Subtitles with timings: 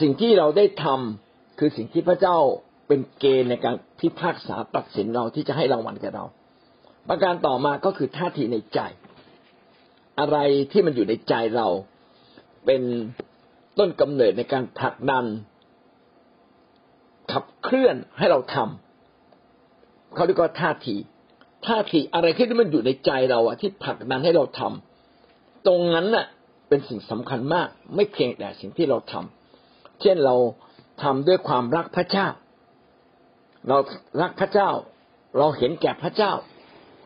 [0.00, 2.36] สิ่งที่เราได้ทำคือสิ่งที่พระเจ้า
[2.88, 6.24] เป็นเกณฑ์ในการพิพากษาตัดสินเราที่จะให้รางวัลแก่เรา
[7.08, 8.80] ประการต่อมาก็คือท่าทีในใจ
[10.20, 10.36] อะไร
[10.72, 11.68] ที่มันอยู่ในใจเรา
[12.66, 12.82] เป็น
[13.78, 15.24] ต้นกำเนิดในการผลักดัน
[17.32, 20.96] ขับเคลื่อนให้เราทำเขาเรียกว่าท่าที
[21.66, 26.26] ท่าทีอะไรที่มันอยู่ในใจเราอะที่ผลักดันให้เราทำตรงนั้นน่ะ
[26.68, 29.39] เป็นสิ่งสำคัญมาก ไม่เพียงแต่สิ่งที่เราทำ
[30.02, 30.36] เช่นเรา
[31.02, 32.26] ทำด้วยความรักพระเจ้า
[33.68, 33.76] เรา
[34.20, 34.70] รักพระเจ้า
[35.38, 36.32] เราเห็นแก่พระเจ้า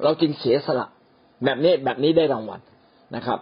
[0.03, 0.87] เราจึงเสียสละ
[1.45, 2.61] แบบนี้แบบนี้ได้รางวัล
[3.17, 3.39] นะครับ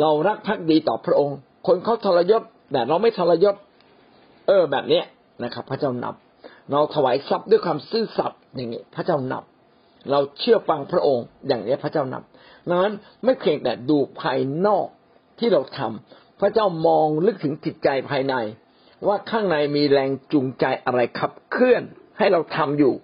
[0.00, 3.54] เรารักพักดีต่อพระองค์ คนเขาทรยศแต่เราไม่ทรยศ
[4.46, 5.02] เออแบบนี้
[5.44, 6.14] นะครับ พระเจ้านับ
[6.72, 9.44] เราถวายทรัพย์ด้วยความซื่อสัตย์อย่างนี้ พระเจ้านับ
[10.10, 12.22] เราเชื่อฟังพระองค์อย่างนี้พระเจ้านับ
[12.68, 14.86] ดังนั้นไม่เพียงแต่ดูภายนอก
[15.38, 18.34] ที่เราทำพระเจ้ามองลึกถึงจิตใจภายใน
[19.06, 21.82] ว่าข้างในมีแรงจูงใจอะไรขับเคลื่อน
[22.18, 22.94] ให้เราทำอยู่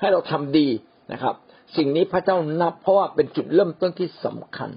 [0.00, 0.68] ให้เราทำดี
[1.12, 1.34] นะครับ
[1.76, 4.70] สิ่งนี้พระเจ้านับ เพราะว่าเป็นจุดเริ่มต้นที่สำคัญ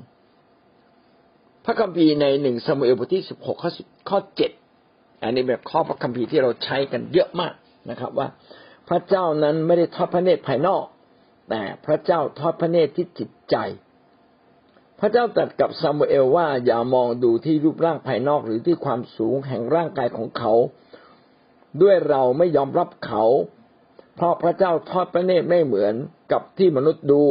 [1.66, 3.72] พระคัมภีร์ในหนึ่งสมุเอลบทที่สิบหกข้อ
[4.10, 4.52] ข้อเจ็ด
[5.24, 7.54] อันนี้แบบข้อพระคัมภีร์ที่เราใช้กันเยอะมาก
[7.90, 8.28] นะครับ ว่า
[8.90, 10.84] พระเจ้านั้นไม่ได้ทอดพระเนตรภายนอก
[11.50, 13.56] แต่พระเจ้าทอดพระเนตรที่จิตใจ
[15.00, 20.54] พระเจ้าตรัสกับซามูเอลว่าอย่ามองดูที่รูปร่างภายนอกหรือที่ความสูงแห่งร่างกายของเขา
[21.82, 23.24] ด้วยเราไม่ยอมรับเขา
[24.16, 25.94] เพราะพระเจ้าทอดพระเนตรไม่เหมือน
[26.32, 27.22] กับที่มนุษย์ดู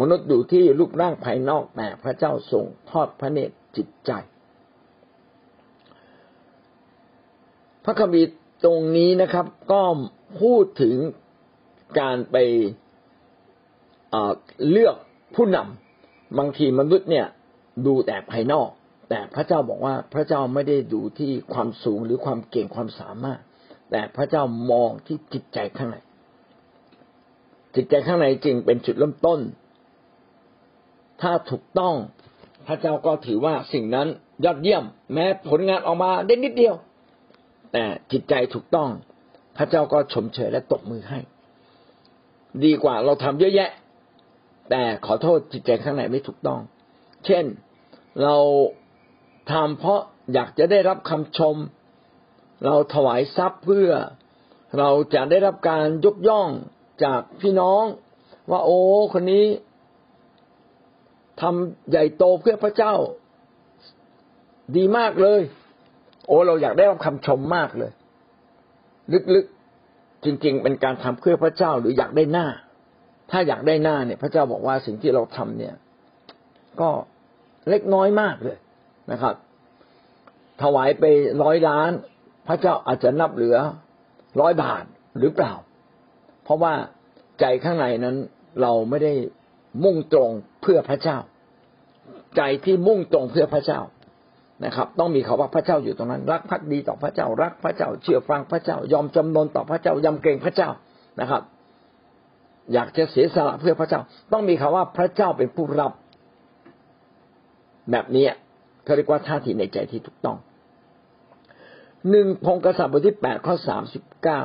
[0.00, 4.10] มนุษย์ดูที่รูปร่างภายนอกแต่พระเจ้าทรงทอดพระเนตรจิตใจ
[7.84, 8.30] พระคัมภีร์
[8.64, 9.82] ตรงนี้นะครับ ก็
[10.40, 10.96] พูดถึง
[12.00, 12.36] การไป
[14.70, 14.96] เลือก
[15.34, 15.85] ผู้นำ
[16.38, 17.26] บางทีมนุษย์เนี่ย
[17.86, 18.68] ดูแต่ภายนอก
[19.10, 23.40] แต่พระเจ้าบอกว่าพระเจ้าไม่ได้ดูที่ความสูงหรือความเก่งความสามารถ
[23.90, 25.96] แต่พระเจ้ามองที่จิตใจข้างใน
[27.74, 29.40] จิตใจข้างในจริงเป็นจุดเริ่มต้น
[31.22, 31.94] ถ้าถูกต้อง
[32.66, 34.08] พระเจ้าก็ถือว่าสิ่งนั้น
[34.44, 36.74] ยอดเยี่ยม แม้ผลงานออกมาได้นิดเดียว
[37.72, 38.88] แต่จิตใจถูกต้อง
[39.56, 41.18] พระเจ้าก็ชมเชยและตบมือให้
[42.64, 43.70] ดีกว่าเราทำเยอะแยะ
[44.70, 46.60] แต่ขอโทษจิตใจข้างในไม่ถูกต้อง
[47.26, 47.44] เช่น
[48.22, 48.36] เรา
[49.52, 50.00] ทำเพราะ
[50.34, 51.56] อยากจะได้รับคำชม
[52.64, 53.90] เราถวายทรัพย์เพื่อ
[54.78, 56.48] เราจะได้รับการยกย่อง
[57.04, 57.84] จากพี่น้อง
[58.50, 58.78] ว่าโอ้
[59.12, 59.46] คนนี้
[61.40, 62.94] ทำใหญ่โตเพื่อพระเจ้า
[64.76, 65.40] ดีมากเลย
[66.26, 67.90] โอ้เราอยากได้รับคำชมมากเลย
[69.34, 72.46] ลึกๆจริง ๆ เป็นการทำเพื่อพระเจ้าหรืออยากได้หน้า
[73.30, 75.74] ถ้าอยากได้หน้าเนี่ย พระเจ้าบอกว่าสิ่งที่เราทำเนี่ย
[76.80, 76.90] ก็
[77.68, 78.58] เล็กน้อยมากเลย
[79.12, 79.34] นะครับ
[80.62, 81.04] ถวายไป
[81.42, 81.90] ร้อยล้าน
[82.48, 83.56] พระเจ้าอาจจะนับเหลือ
[84.40, 84.84] ร้อยบาท
[85.18, 85.52] หรือเปล่า
[86.44, 86.74] เพราะว่า
[87.40, 88.16] ใจข้างในนั้น
[88.62, 89.12] เราไม่ได้
[89.84, 90.30] มุ่งตรง
[90.62, 91.18] เพื่อพระเจ้า
[92.36, 93.80] ใจที่มุ่งตรงเพื่อพระเจ้า
[94.64, 100.70] นะครับ ต้องมีคาว่าพระเจ้าอยู่ตรงนั้น รักพักดีต่อพระเจ้า รักพระเจ้าเชื่อฟังพระเจ้ายอมจำนนต่อพระเจ้ายำเกรงพระเจ้า
[101.20, 101.42] นะครับ
[102.72, 104.00] อยากจะเสียสละเพื่อพระเจ้า
[104.32, 105.92] ต้องมีคำว่าพระเจ้าเป็นผู้รับ
[107.90, 108.26] แบบนี้
[108.84, 110.38] เขาเรียกว่าท่าทีในใจที่ถูกต้อง
[112.10, 114.42] หนึ่งพงกษัตริย์บทที่แปดข้อสามสิบเก้า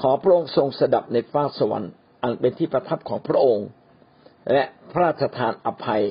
[0.00, 1.92] ขอพระองค์ทรงสดับในฟ้าสวรรค์
[2.22, 3.66] อันเป็นที่ประทับของพระองค์
[4.52, 6.02] และพระราชทานอภัย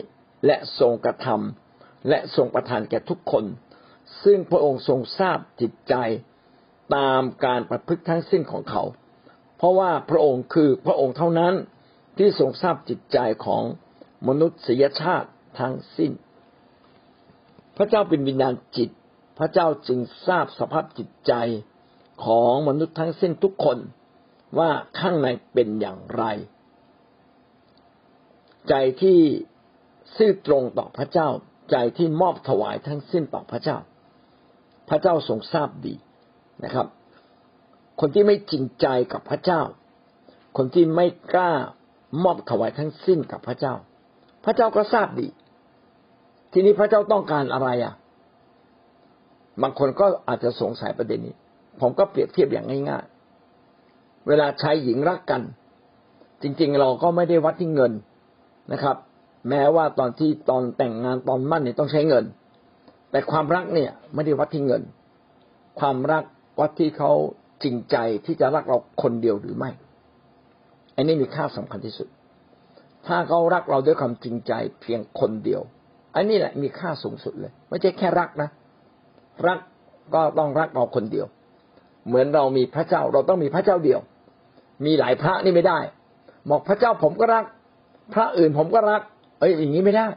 [0.45, 3.45] และทรงกระทำและทรงประทานแก่ทุกคน
[4.23, 5.95] ซึ่งพระองค์ทรงทราบจิตใจ
[6.95, 8.83] ตามการประพฤติทั้งสิ้นของเขา
[9.61, 11.53] เพราะว่าพระองค์คือพระองค์เท่านั้น
[12.17, 13.63] ที่ทรงทราบจิตใจของ
[14.27, 15.29] มนุษยชาติ
[15.59, 16.11] ทั้งสิ้น
[17.77, 18.89] พระเจ้าเป็นวิญญาณจิต
[19.39, 21.33] พระเจ้าจึงทราบสภาพจิตใจ
[22.25, 23.77] ของมนุษย์ทั้งสิ้นทุกคน
[24.59, 26.23] ว่าข้างในเป็นอย่างไร
[28.69, 29.19] ใจที่
[30.17, 31.27] ซื่อตรงต่อพระเจ้า
[31.71, 33.77] ใจที่มอบถวายทั้งสิ้นต่อพระเจ้า
[34.89, 35.95] พระเจ้าทรงทราบดี
[36.63, 36.87] นะครับ
[38.01, 39.61] คนที่ไม่จริงใจกับพระเจ้า
[40.57, 41.51] คนที่ไม่กล้า
[42.23, 43.73] มอบถวายทั้งสิ้นกับพระเจ้า
[44.45, 45.27] พระเจ้าก็ทราบดี
[46.51, 47.93] ทีนี้พระเจ้าต้องการอะไรอะ
[49.61, 51.35] บางคนก็อาจจะสงสัยประเด็นนี้
[51.81, 55.41] ผมก็เปรียบเทียบอย่างง่ายๆ เวลาชายหญิงรักกัน
[56.41, 57.91] จริง ๆ เราก็ไม่ได้วัดที่เงิน
[58.71, 58.95] นะครับ
[59.49, 62.25] แม้ว่าตอนที่ตอนแต่งงานตอนมั่นเนี่ยต้องใช้เงิน
[63.11, 64.81] แต่ความรักเนี่ย ไม่ได้วัดที่เงิน
[65.79, 66.23] ความรัก
[66.59, 67.11] วัดที่เขา
[67.63, 69.71] จริงใจที่จะรักเราคนเดียวหรือไม่
[70.95, 72.07] อันนี้มีค่าสำคัญที่สุด
[73.07, 75.61] ถ้าเขารักเราด้วยความจริงใจเพียงคนเดียว
[76.15, 78.49] อันนี้แหละมีค่าสูงสุดเลย ไม่ใช่แค่รักนะ
[79.47, 79.59] รัก
[80.13, 81.27] ก็ต้องรักเราคนเดียว
[82.07, 83.99] เหมือนเรามีพระเจ้าเราต้องมีพระเจ้าเดียว
[84.85, 85.79] มีหลายพระนี่ไม่ได้
[86.49, 87.45] บอกพระเจ้าผมก็รัก
[88.13, 89.01] พระอื่นผมก็รัก
[89.39, 90.07] เอ้ยอย่างนี้ไม่ได้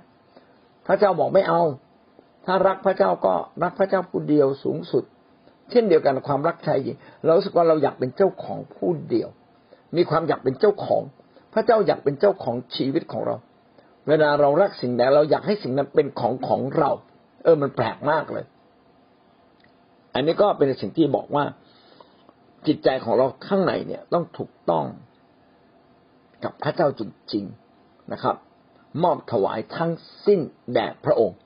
[0.87, 1.63] พระเจ้าบอกไม่เอา
[2.47, 5.05] ถ้ารักพระเจ้าก็รักพระเจ้าผู้เดียวสูงสุด
[5.71, 9.29] เช่นเดียวกันความรักชายหญิงเราสึกว่าเราอยากเป็นเจ้าของผู้เดียว
[9.97, 11.03] มีความอยากเป็นเจ้าของ
[11.53, 13.37] พระเจ้าอยากเป็นเจ้าของชีวิตของเรา
[14.09, 16.91] เวลาเรารักสิ่งใดเราอยากให้สิ่งนั้นเป็นของของเรา
[17.45, 18.45] เออมันแปลกมากเลย
[20.15, 21.45] อันนี้ก็เป็นสิ่งที่บอกว่า
[22.67, 24.85] จิตใจของเราข้างในเนี่ยต้องถูกต้อง
[26.45, 27.03] กับพระเจ้าจ
[27.33, 28.37] ริงๆนะครับ
[29.03, 29.93] มอบถวายทั้ง
[30.27, 30.41] สิ้น
[30.75, 31.39] แด่พระองค์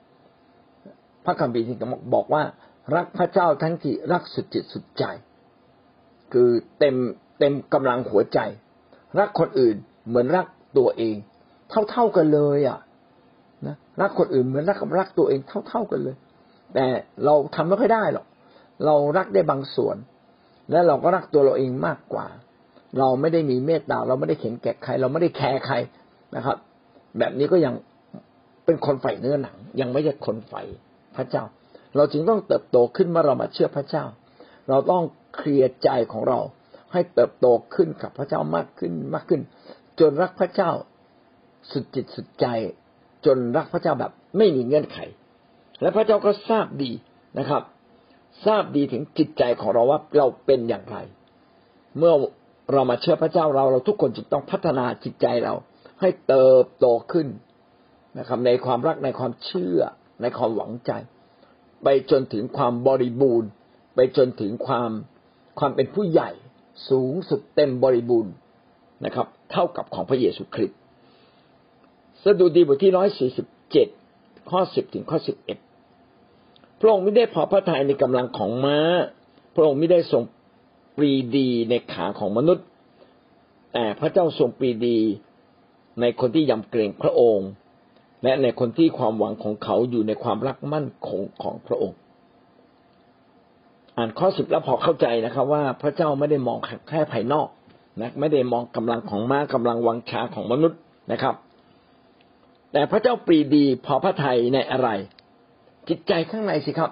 [1.25, 1.77] พระคัมภีร์จึง
[2.15, 2.43] บอกว่า
[2.95, 5.03] รักพระเจ้าทั้งที่รักสุดจิตสุดใจ
[6.33, 6.49] คือ
[6.79, 6.95] เต็ม
[7.39, 8.39] เต็มกำลังหัวใจ
[9.19, 9.75] รักคนอื่น
[10.07, 10.47] เหมือนรัก
[10.77, 11.15] ตัวเอง
[11.91, 12.79] เท่าๆกันเลยอะ
[13.67, 16.15] นะรักคนอื่นเหมือนรักกับรักตัวเองเท่าๆกันเลย
[16.73, 16.85] แต่
[17.25, 18.25] เราทำไม่ค่อยได้หรอก
[18.85, 19.97] เรารักได้บางส่วน
[20.71, 22.27] และเราก็รักตัวเราเองมากกว่า
[22.99, 25.75] เราไม่ได้มีเมตตาเราไม่ได้เข็นแก่ใคร เราไม่ได้แคร์ใคร
[26.35, 26.57] นะครับ
[27.17, 27.73] แบบนี้ก็ยัง
[28.65, 30.61] เป็นคนใฝ่เนื้อหนัง ยังไม่ใช่คนใฝ่
[31.15, 31.43] พระเจ้า
[31.95, 34.03] เราจึงต้องเติบโตขึ้นเมื่อเรามาเชื่อพระเจ้า
[34.69, 35.03] เราต้อง
[35.35, 36.39] เคลียร์ใจของเรา
[36.93, 37.45] ให้เติบโต
[37.75, 39.41] ขึ้นกับพระเจ้ามากขึ้นมากขึ้น
[39.99, 40.71] จนรักพระเจ้า
[41.71, 42.45] สุดจิตสุดใจ
[43.25, 44.97] จนรักพระเจ้าแบบไม่มีเงื่อนไข
[45.81, 46.91] และพระเจ้าก็ทราบดี
[47.39, 47.63] นะครับ
[48.45, 50.97] ทราบดีถึงจิตใจของเราว่าเราเป็นอย่างไร
[51.97, 52.13] เมื่อ
[52.73, 55.53] เรามาเชื่อพระเจ้าเราเราทุกคนจึงต้องพัฒนาจิตใจเรา
[56.01, 57.27] ให้เติบโตขึ้น
[58.19, 59.79] นะครับ ในความรักในความเชื่อ
[60.21, 60.91] ในความหวังใจ
[61.83, 63.49] ไปจนถึงความบริบูรณ์
[63.95, 64.91] ไปจนถึงความ
[65.59, 66.31] ความเป็นผู้ใหญ่
[66.89, 68.33] สูงสุดเต็มบริบูรณ์
[69.05, 70.77] นะครับ เท่ากับของพระเยซูคริสต์
[72.23, 73.87] สดุดีบทที่ร้อยสี่สิบเจ็ด
[74.49, 75.57] ข้อสิบถึงข้อสิบเอ็ด
[76.79, 78.79] พระองค์ไม่ได้พอพระทัยในกำลังของม้า
[79.55, 80.23] พระองค์ไม่ได้ทรง
[80.97, 82.65] ปรีดีในขาของมนุษย์
[83.73, 84.99] แต่พระเจ้าทรงปรีดี
[86.01, 87.49] ในคนที่ยำเกรงพระองค์
[88.23, 91.97] และในคนที่ความหวังของเขาอยู่ในความรักมั่นคงของพระองค์
[93.97, 96.57] อ่านข้อสิบแล้วพอเข้าใจนะครับ ว่าพระเจ้าไม่ได้มอง
[96.89, 97.47] แค่ภายนอก
[98.01, 100.79] นะไม่ได้มองกำลังของม้ากำลังวังชาของมนุษย์
[101.11, 101.35] นะครับ
[102.73, 104.89] แต่พระเจ้าปรีดีพอพระทัยในอะไร
[105.89, 106.91] จิตใจข้างในสิครับ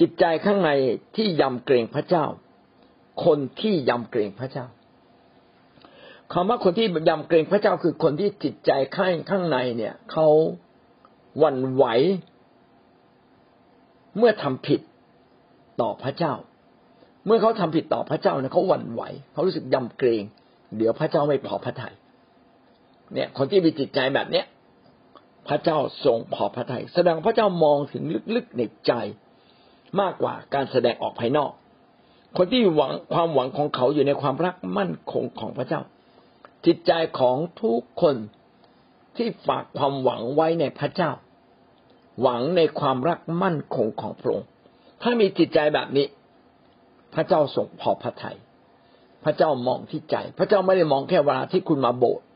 [0.00, 0.70] จิตใจข้างใน
[1.16, 2.24] ที่ยำเกรงพระเจ้า
[3.24, 4.66] คนที่ยำเกรงพระเจ้า
[6.32, 10.28] คำว่าคนที่ยำเกรงพระเจ้าคือคนที่จิตใจข้างข้างในเนี่ยเขา
[11.38, 11.84] หวั่นไหว
[14.16, 14.80] เมื่อทำผิด
[15.80, 16.34] ต่อพระเจ้า
[17.26, 19.02] เมื่อเขาทำผิดต่อพระเจ้าเนี่ยเขาหวั่นไหว
[19.32, 20.22] เขารู้สึกยำเกรง
[20.76, 21.94] เดี๋ยวพระเจ้าไม่พอพระทยัย
[23.14, 24.46] เนี่ยคนที่มีจิตใจแบบเนี้ย
[25.48, 28.02] พระเจ้าทรงพอพระทยัยแสดงพระเจ้ามองถึง
[28.36, 28.92] ลึกๆในใจ
[30.00, 31.50] มากกว่าการแสดงออกภายนอก
[32.36, 35.80] คนที่หวังความหวังของเขาอยู่ในความรักมั่นคงของพระเจ้า
[36.66, 38.16] จิตใจของทุกคน
[39.16, 41.10] ที่ฝากความหวังไว้ในพระเจ้า
[42.22, 44.48] หวังในความรักมั่นคงของพระองค์
[45.02, 46.06] ถ้ามีจิตใจแบบนี้
[47.14, 48.36] พระเจ้าทรงพอพระทยัย
[49.24, 52.26] พระเจ้ามองที่ใจ พระเจ้าไม่ได้มองแค่เวลาที่คุณมาโบสถ์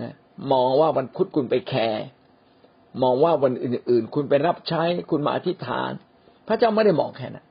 [0.00, 0.14] นะ
[0.52, 2.04] มองว่าวันพุธคุณไปแคร์
[3.02, 5.90] มองว่าวันอื่น ๆ คุณไปรับใช้คุณมาอธิษฐาน
[6.48, 7.46] พระเจ้าไม่ได้มองแค่นั้น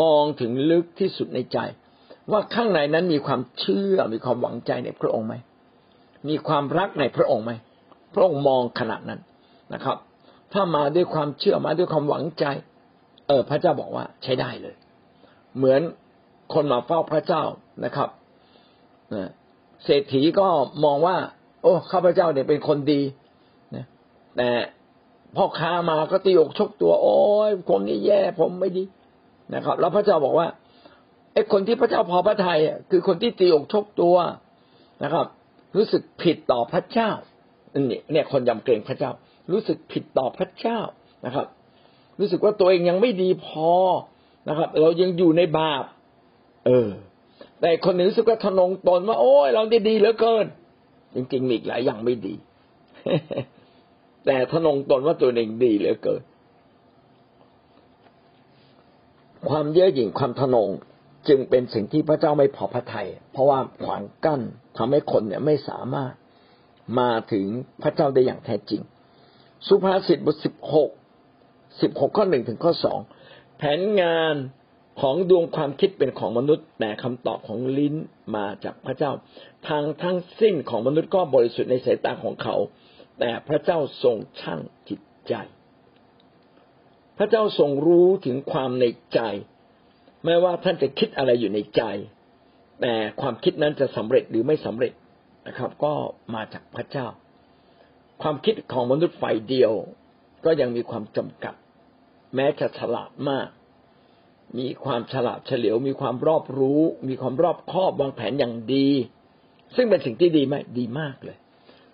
[0.00, 1.58] มองถึงลึกที่สุดในใจ
[2.32, 5.34] ว่าข้างในนั้นมีความเชื่อมีความหวังใจในพระองค์ไหม
[6.28, 7.52] มีความรักในพระองค์ไหม
[8.14, 9.20] พระองค์มองขนาดนั้น
[9.74, 9.96] นะครับ
[10.52, 12.44] ถ้ามาด้วยความเชื่อมาด้วยความหวังใจ
[13.26, 14.74] เออพระเจ้าบอกว่าใช้ได้เลย
[15.56, 15.80] เหมือน
[16.54, 17.42] คนมาเฝ้าพระเจ้า
[17.84, 18.08] นะครับ
[19.84, 20.46] เศรษฐีก็
[20.84, 21.16] มองว่า
[21.62, 23.00] โอ้ข้าพเจ้าเนี่ยเป็นคนดี
[23.76, 23.84] นะ
[24.36, 24.48] แต่
[25.36, 27.18] พ่อค้ามาก็ตีอกชกตัว โอ้
[27.48, 28.84] ยผมนี่แย่ผมไม่ดี
[29.54, 30.48] นะครับ แล้วพระเจ้าบอกว่า
[31.38, 34.16] อ้คนที่พระเจ้าพอพระทัยคือคนที่ตีอกชกตัว
[35.04, 35.26] นะครับ
[35.76, 37.10] รู้สึกผิดต่อพระเจ้า
[37.90, 39.10] นี่เนี่ยคนยำเกรงพระเจ้า
[39.52, 40.80] รู้สึกผิดต่อพระเจ้า
[41.26, 41.46] นะครับ
[42.20, 43.70] รู้สึกว่าตัวเองยังไม่ดีพอ
[44.48, 45.84] นะครับ เรายังอยู่ในบาป
[46.66, 46.88] เออ
[47.60, 50.46] แต่คนหนึ่งรู้สึกว่าทนงตนว่าโอ้ยเราได้ดีเหลือเกิน
[51.14, 52.34] จริงๆมีอีกหลายอย่างไม่ดี
[54.26, 56.22] แต่ทนงตนว่าตัวเองดีเหลือเกิน
[59.48, 60.68] ความเย่อหยิ่งความทนง
[61.28, 64.40] จึงเป็นสิ่งที่พระเจ้าไม่พอพระทยัยเพราะว่าขวางกั้น
[64.76, 66.12] ทำให้คนเนี่ยไม่สามารถ
[67.00, 67.46] มาถึง
[67.82, 68.82] พระเจ้าได้อย่างแท้จริง
[69.66, 70.90] สุภาษิตบทสิบหก
[71.80, 72.98] สิบหกข้อหนึ่งถึงข้อสอง
[73.58, 74.34] แผนงาน
[75.00, 77.94] ของดวงความคิดเป็นของมนุษย์ แต่คำตอบของลิ้น
[78.36, 79.12] มาจากพระเจ้า
[79.68, 82.56] ทางทั้งสิ้นของมนุษย์ก็บริสุทธิ์ในสายตาของเขา
[83.20, 85.34] แต่พระเจ้าทรงช่างจิตใจ
[87.18, 88.84] พระเจ้าทรงรู้ถึงความใน
[89.14, 89.20] ใจ
[90.24, 91.82] ไม่ว่าท่านจะคิดอะไรอยู่ในใจ
[92.80, 94.92] แต่ความคิดนั้นจะสำเร็จหรือไม่สำเร็จ
[95.46, 95.92] นะครับ ก็
[96.34, 97.06] มาจากพระเจ้า
[98.22, 99.72] ความคิดของมนุษย์ฝ่ายเดียว
[100.44, 101.54] ก็ยังมีความจำกัด
[102.34, 103.48] แม้จะฉลาดมาก
[104.58, 108.88] มีความฉลาดเฉลียว มีความรอบรู้ มีความรอบคอบวางแผนอย่างดี
[109.76, 111.36] ซึ่งเป็นสิ่งที่ดีไหมดีมากเลย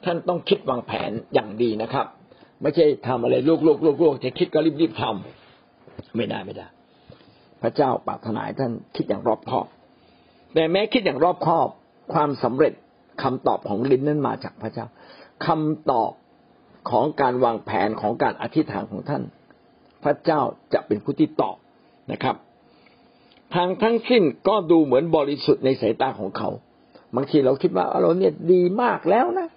[0.04, 2.07] ท่านต้องคิดวางแผนอย่างดีนะครับ
[2.62, 6.66] ไม่ใช่ทำอะไรลูกๆลูกๆจะคิดก็รีบๆทำไม่ได้ไม่ได้
[7.64, 9.66] พระเจ้าปรารถนาท่านคิดอย่างรอบคอบ
[10.54, 11.68] แต่แม้คิดอย่างรอบคอบ
[12.12, 12.73] ความสำเร็จ
[13.23, 14.87] คำตอบของลิ้นนั้นมาจากพระเจ้า
[15.47, 16.11] คำตอบ
[16.90, 19.23] ของการวางแผนของการอธิษฐานของท่าน
[20.04, 20.40] พระเจ้า
[20.73, 21.56] จะเป็นผู้ที่ตอบ
[22.12, 22.37] นะครับ
[23.54, 26.49] ทางทั้งสิ้นก็ดูเหมือนบริสุทธิ์ในสายตาของเขา
[27.16, 29.49] บางทีเราคิดว่าเราเนี่ยดีมากแล้วนะ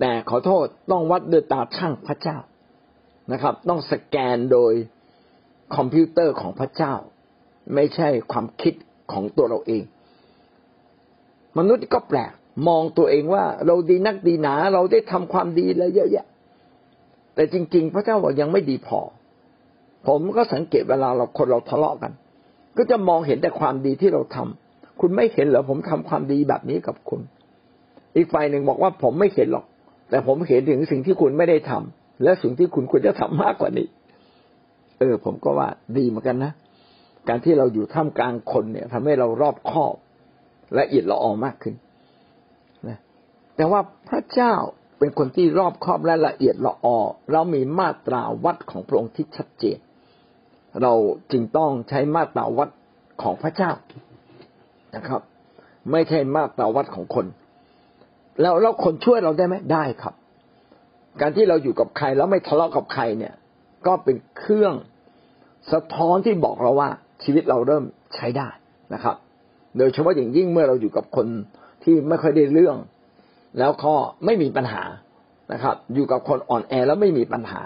[0.00, 2.38] แต่ขอโทษต้องวัดด้วยตาช่างพระเจ้า
[3.32, 4.72] นะครับ ต้องสแกนโดย
[5.74, 6.94] คอมพิวเตอร์ของพระเจ้า
[7.74, 8.74] ไม่ใช่ความคิด
[9.12, 9.84] ของตัวเราเอง
[11.58, 12.32] มนุษย์ก็แปลก
[12.68, 16.26] มองตัวเองว่าเราดีนักดีหนา เราได้ทำความดีแล้วเยอะแยะ
[17.34, 19.00] แต่จริง ๆ พระเจ้าบอกยังไม่ดีพอ
[20.06, 22.12] ผมก็สังเกตเวลาเราคนเราทะเลาะกัน
[22.76, 27.20] ก็จะมองเห็นแต่ความดีที่เราทำคุณไม่เห็นเหรอผมทำความดีแบบนี้กับคุณ
[28.16, 29.64] อีกฝ่ายหนึ่งบอกว่าผมไม่เห็นหรอก
[30.10, 33.86] แต่ผมเห็นถึงสิ่งที่คุณไม่ได้ทำและสิ่งที่คุณควรจะทำมากกว่านี้
[34.98, 36.52] เออ ผมก็ว่าดีเหมือนกันนะ
[37.28, 39.94] การที่เราอยู่ท่ามกลางคนเนี่ยทำให้เรารอบคอบ
[40.74, 41.74] และเอียดละออมากขึ้น
[42.88, 42.98] นะ
[43.56, 44.54] แต่ว่าพระเจ้า
[44.98, 46.98] เป็นคนที่รอบคอบและละเอียดละออ
[47.32, 49.78] เรามีมาตราวัดของพระองค์ที่ชัดเจน
[50.82, 50.92] เรา
[51.32, 52.68] จึงต้องใช้มาตราวัด
[53.22, 53.72] ของพระเจ้า
[54.96, 55.20] นะครับ
[55.92, 57.26] ไม่ใช่มาตราวัดของคน
[58.40, 60.14] แล้วแล้วคนช่วยเราได้ไหมได้ครับ
[61.20, 63.34] การที่เราอยู่กับใครแล้วไม่ทะเลาะกับใครเนี่ย
[63.86, 64.74] ก็เป็นเครื่อง
[65.72, 66.88] สะท้อนที่บอกเราว่า
[67.24, 68.48] ชีวิตเราเริ่มใช้ได้
[68.94, 69.16] นะครับ
[69.78, 71.26] โดยเฉพาะอย่างยิ่งเมื่อเราอยู่กับคน
[71.84, 72.76] ที่ไม่ค่อยได้เรื่อง
[73.58, 74.82] แล้วก็ไม่มีปัญหา
[75.52, 77.62] นะครับ อยู่กับคนอ่อนแอแล้วไม่มีปัญหา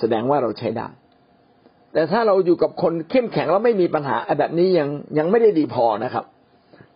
[0.00, 0.88] แสดงว่าเราใช้ได้
[1.92, 4.88] แต่ถ้าเราอยู่กับคนเข้มแข็งแล้วไม่มีปัญหาแบบนี้ยัง
[5.18, 6.24] ยังไม่ได้ดีพอนะครับ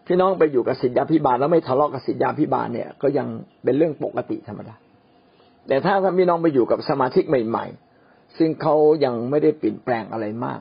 [0.06, 3.26] พี่น้องไปอยู่กับสิทธยาพิบาลแล้วไม่ทะเลาะกับสิทธยาพิบาลเนี่ยก็ยัง
[3.64, 4.74] เป็นเรื่องปกติธรรมดา
[5.68, 7.89] แต่ถ้าพี่น้องไปอยู่กับสมาชิกใหม่ ๆ
[8.38, 10.60] ซึ่งเขายังไม่ได้เปลี่ยนแปลงอะไรมาก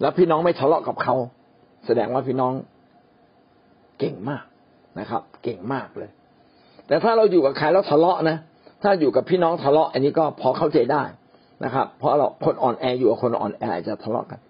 [0.00, 1.14] แล้วพี่น้องไม่ทะเลาะกับเขา
[1.86, 2.52] แสดงว่าพี่น้อง
[3.98, 4.44] เก่งมาก
[5.00, 6.10] นะครับ เก่งมากเลย
[6.86, 8.36] แต่ถ้าเราอยู่กับใครแล้วทะเลาะนะ
[8.82, 11.02] ถ้าอยู่กับพี่น้องทะเลาะ อันนี้ก็พอเข้าใจได้
[11.64, 14.40] นะครับ เพราะเราคนอ่อนแออยู่กับคนอ่อนแอจะทะเลาะกัน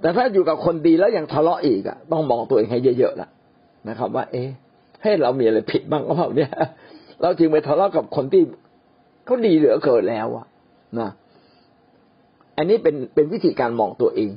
[0.00, 3.28] แต่ถ้าอยู่กับคนดีแล้วยังทะเลาะอีกอะต้องมองตัวเองให้เยอะๆละ
[3.88, 4.48] นะครับ ว่า เอ๊ะ
[5.02, 6.50] ให้เรามีอะไรผิดบ้างก็เปล่าเนี่ย
[7.22, 8.42] เราจึงไปทะเลาะกับคนที่
[9.24, 10.46] เขาดีเหลือเกินแล้วอะ
[11.00, 11.10] นะ
[12.56, 14.30] อันนี้เป็นเป็นวิธีการมองตัวเอง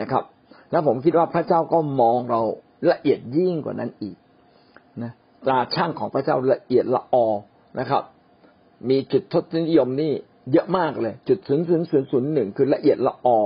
[0.00, 0.24] นะครับ
[0.70, 2.40] แล้วผมคิดว่าพระเจ้าก็มองเรา
[2.90, 4.16] ละเอียดยิ่งกว่านั้นอีก
[5.02, 5.12] นะ
[5.46, 7.26] ตาช่างของพระเจ้าละเอียดละออ
[7.78, 8.02] นะครับ
[8.88, 10.12] มีจุดทศนิยมนี่
[10.52, 13.38] เยอะมากเลย จุดศูนย์ศูนย์ศูนย์ศูนย์หนึ่งคือละเอียดละออ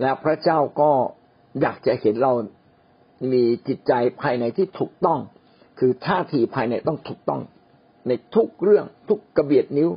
[0.00, 0.90] แล้วพระเจ้าก็
[1.60, 2.32] อยากจะเห็นเรา
[3.32, 5.18] มีจิตใจภายในที่ถูกต้อง
[5.78, 7.40] คือท่าทีภายในต้องถูกต้อง
[8.08, 9.88] ในทุกเรื่องทุกกระเบียดนิ้ว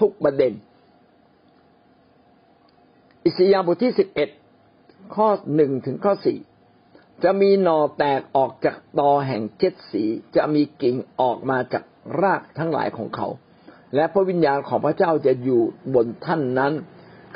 [0.00, 0.52] ทุกประเด็น
[3.24, 4.28] อิสยาห์บทที่สิบเอ็ด
[5.14, 6.38] ข้อหนึ่งถึงข้อสี่
[7.24, 10.04] จะมีหน่อแตกออกจากตอแห่งเจ็ดสี
[10.36, 11.84] จะมีกิ่งออกมาจาก
[12.20, 13.28] รากทั้งหลายของเขา
[13.94, 15.60] และพระวิญญาณของพระเจ้าจะอยู่
[15.94, 16.72] บนท่านนั้น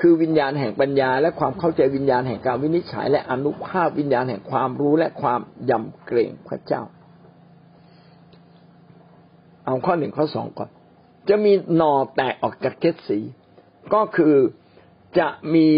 [0.01, 5.41] คือวิญญาณแห่งปัญญา และความเข้าใจวิญญาณแห่งการวินิจฉัย และอนุภาพวิญญาณแห่งความรู้และความ
[5.71, 6.83] ยำเกรงพระเจ้า
[9.67, 10.71] เอาข้อหนึ่งข้อสองก่อน
[11.29, 13.19] จะมีหน่อแตกออกจากเจ็ดสี
[13.95, 14.35] ก็คือ
[15.19, 15.69] จะมี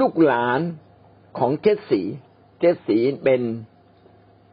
[0.00, 0.60] ลูกหลาน
[1.38, 2.02] ของเจสสี
[2.58, 3.42] เจสสีเป็น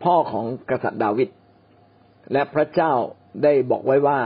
[0.03, 1.29] พ่อของกษัตริย์ดาวิด
[2.31, 2.91] และพระเจ้า
[3.43, 4.19] ได้บอกไว้ว่า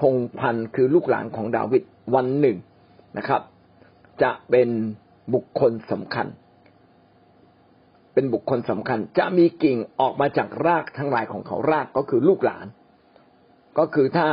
[0.00, 1.82] พงพันธ์คือลูกหลานของดาวิด
[2.14, 2.56] วันหนึ่ง
[3.18, 3.42] นะครับ
[4.22, 4.68] จะเป็น
[5.34, 6.26] บุคคลสำคัญ
[8.14, 12.66] เป็นบุคคลสำคัญ จะมีกิ่งออกมาจากรากทั้งหลายของเขารากก็คือลูกหลาน
[13.78, 14.28] ก็คือถ้า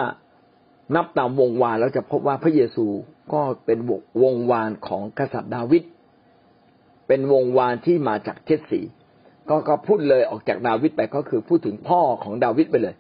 [0.96, 2.86] นับตามวงวานแล้วจะพบว่าพระเยซู
[3.34, 3.80] ก็เป็น
[4.24, 5.84] วงวานของกษัตริย์ดาวิด
[7.08, 8.82] เป็นวงวานที่มาจากเจสสี
[9.50, 12.96] ก็ก็พูดเลยออกจากดาวิดไปก็คือพูดถึงพ่อของดาวิดไปเลย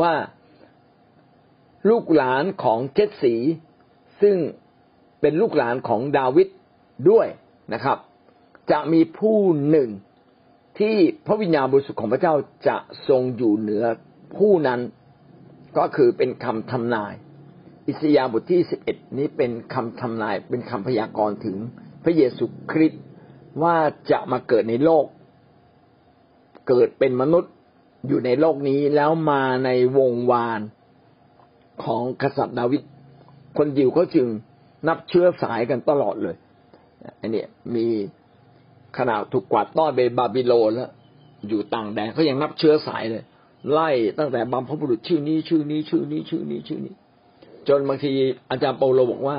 [0.00, 0.12] ว่า
[1.90, 3.34] ลูกหลานของเจสสี
[4.22, 4.36] ซึ่ง
[5.20, 6.48] เป็นลูกหลานของดาวิด
[7.10, 7.26] ด้วย
[7.74, 7.98] นะครับ
[8.70, 9.38] จะมีผู้
[9.70, 9.90] หนึ่ง
[10.78, 10.96] ที่
[11.26, 12.34] พระวิญญาณบริสุทธิ์ของพระเจ้า
[12.68, 12.76] จะ
[13.08, 13.84] ทรงอยู่เหนือ
[14.36, 14.80] ผู้นั้น
[15.78, 17.14] ก็คือเป็นคำทำนาย
[17.88, 21.56] อิสยาบทที่สิบเอ็ดนี้เป็นคำทำนายเป็นคำพยากรณ์ถึง
[22.04, 23.02] พระเยซูคริสต์
[23.62, 23.76] ว่า
[24.10, 25.04] จะมาเกิดในโลก
[26.68, 27.52] เกิดเป็นมนุษย์
[28.08, 30.60] อยู่ในโลกนี้แล้วมาในวงวาน
[31.84, 32.82] ของกษัตริย์ดาวิด
[33.56, 34.26] คนยิวเขาจึง
[34.88, 36.36] นับเชื้อสายกันตลอดเลย
[37.20, 37.86] อันนี้มี
[38.98, 40.90] ขนาดถูกกวาดต้อนไปบาบิโลนแล้ว
[41.48, 43.22] อยู่ต่างแดนเขายังนับเชื้อสายเลย
[43.70, 46.94] ไล่ตั้งแต่บัมพบุรุษชื่อนี้ ชื่อนี้ ชื่อนี้ ชื่อนี้ชื่อนี้
[47.68, 48.12] จนบางที
[48.50, 49.38] อาจารย์เปาโลบอกว่า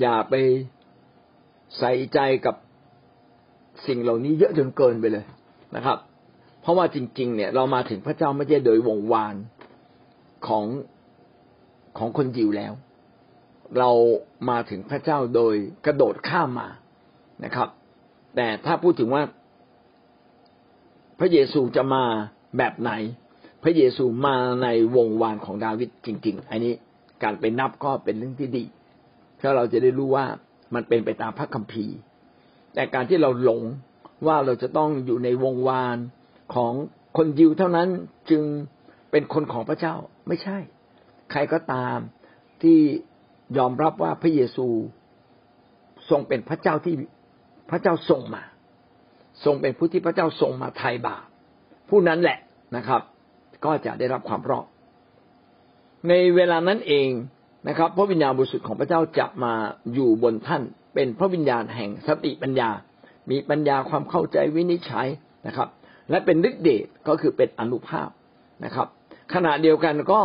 [0.00, 0.34] อย่าไป
[1.78, 2.54] ใส่ใจกับ
[3.86, 5.24] สิ่งเหล่านี้เยอะจนเกินไปเลย
[5.76, 5.98] นะครับ
[6.60, 9.36] เพราะว่าจริง ๆ เนี่ยเรามาถึงพระเจ้าไม่ใช่โดยวงวาน
[10.46, 10.64] ของ
[11.98, 12.72] ของคนยิวแล้ว
[13.78, 13.90] เรา
[14.50, 15.54] มาถึงพระเจ้าโดย
[15.86, 16.68] กระโดดข้ามมา
[17.44, 17.68] นะครับ
[18.36, 19.22] แต่ถ้าพูดถึงว่า
[21.18, 22.04] พระเยซูจะมา
[22.56, 22.90] แบบไหน
[23.62, 26.74] พระเยซูมาในวงวานของดาวิดจริง ๆ อันนี้
[27.22, 28.64] การไปนับก็เป็นเรื่องที่ดี
[29.40, 30.26] ถ้าะเราจะได้รู้ว่า
[30.74, 31.96] มันเป็นไปตามพระคัมภีร์
[32.74, 33.62] แต่การที่เราหลง
[34.26, 35.96] ว่าเราจะต้องอยู่ในวงวาน
[36.54, 36.72] ของ
[37.16, 37.88] คนยิวเท่านั้น
[38.30, 38.42] จึง
[39.10, 39.94] เป็นคนของพระเจ้า
[40.28, 40.58] ไม่ใช่
[41.30, 41.98] ใครก็ตาม
[42.62, 42.78] ที่
[43.58, 44.66] ยอมรับว่าพระเยซู
[46.10, 46.94] ทรงเป็นพระเจ้าที่
[47.70, 48.42] พระเจ้าทรงมา
[49.44, 51.27] ทรงเป็นผู้ที่พระเจ้าทรงมาไถ่บาป
[51.88, 52.38] ผู้นั้นแหละ
[52.76, 53.02] นะครับ
[53.64, 54.66] ก็จะได้รับความรอด
[56.08, 57.08] ในเวลานั้นเอง
[57.68, 59.54] นะครับ พระวิญญาณบริสุทธิ์ของพระเจ้าจะมา
[59.94, 60.62] อยู่บนท่าน
[60.94, 62.70] เป็นพระวิญญาณแห่งสติปัญญา
[63.30, 65.06] มีปัญญาความเข้าใจวินิจฉัย
[65.46, 65.68] นะครับ
[66.10, 68.08] และเป็นฤทธิเดชก็คือเป็นอนุภาพ
[68.64, 68.86] นะครับ
[69.34, 70.20] ขณะเดียวกันก็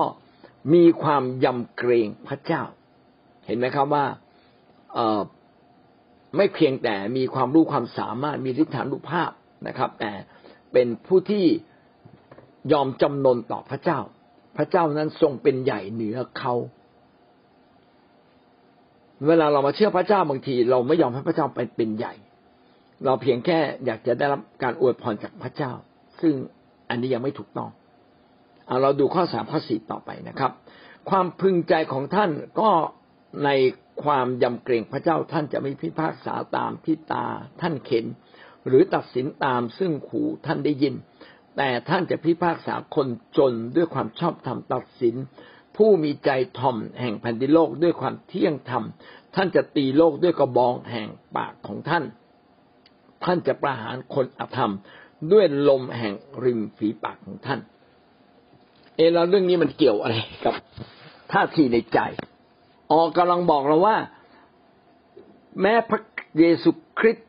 [0.74, 2.62] มีความยำเกรงพระเจ้า
[3.46, 4.05] เห็นไหมครับว่า
[4.93, 5.22] เออ
[6.38, 9.32] ไม่เพียงแต่มีความรู้ความสามารถมีฤทธานุภาพ
[9.67, 10.12] นะครับ แต่
[10.74, 11.46] เป็นผู้ที่
[12.74, 14.00] ยอมจำนนต่อพระเจ้า
[14.58, 16.53] พระเจ้านั้นทรงเป็นใหญ่เหนือเขา
[19.27, 22.14] เวลาเรามาเชื่อพระเจ้าบางที เราไม่ยอมให้พระเจ้าไปเป็นใหญ่
[23.05, 25.72] เราเพียงแค่อยากจะได้รับการอวยพรจากพระเจ้า
[26.22, 26.33] ซึ่ง
[26.90, 27.70] อันนี้ยังไม่ถูกต้อง
[28.68, 30.51] เอาเราดูข้อสามข้อสี่ต่อไปนะครับ
[31.09, 32.70] ความพึงใจของท่านก็
[33.46, 33.50] ใน
[34.03, 37.25] ความยำเกรงพระเจ้าท่านจะไม่พิพากษาตามที่ตา
[37.62, 38.05] ท่านเข็น
[38.68, 40.96] หรือตัดสินตามซึ่งขู่ท่านได้ยิน
[41.58, 45.16] แต่ท่านจะพิพากษาคนจนด้วยความชอบธรรมตัดสิน
[45.76, 48.84] ผู้มีใจทอมแห่งแผ่นดินโลกด้วยความเที่ยงธรรม
[49.36, 52.04] ท่านจะตีโลกด้วยกระบองแห่งปากของท่าน
[53.24, 54.74] ท่านจะประหารคนอธรรม
[55.32, 57.60] ด้วยลมแห่งริมฝีปากของท่าน
[58.96, 60.56] เอแล้วเรื่องนี้มันเกี่ยวอะไรกับ
[61.32, 62.00] ท่าทีในใจ
[62.92, 63.98] ออกกำลังบอกเราว่า
[65.62, 66.02] แม้พระ
[66.40, 67.28] เยซูคริสต์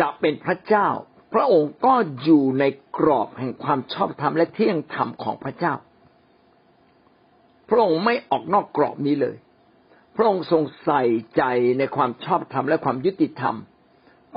[0.00, 0.88] จะเป็นพระเจ้า
[1.34, 2.64] พระองค์ก็อยู่ใน
[2.96, 5.74] กรอบแห่งความชอบธรรมและเที่ยงธรรมของพระเจ้า
[7.68, 9.36] พระองค์ไม่ออกนอกกรอบนี้เลย
[10.16, 11.02] พระองค์ทรงใส่
[11.36, 11.42] ใจ
[11.78, 13.56] ในความชอบธรรมและความยุติธรรม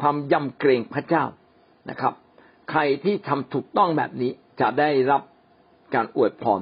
[0.02, 1.24] ความยำเกรงพระเจ้า
[1.90, 2.14] นะครับ
[2.70, 5.22] ใครที่ทำถูกต้องแบบนี้จะได้รับ
[5.94, 6.62] การอวยพร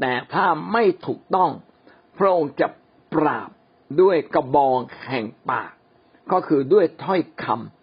[0.00, 1.50] แต่ถ้าไม่ถูกต้อง
[2.18, 2.68] พระองค์จะ
[3.14, 3.50] ปราบ
[4.00, 5.70] ด้วยกระบองแห่งปาก
[6.32, 7.77] ก็คือด้วยถ้อยคำ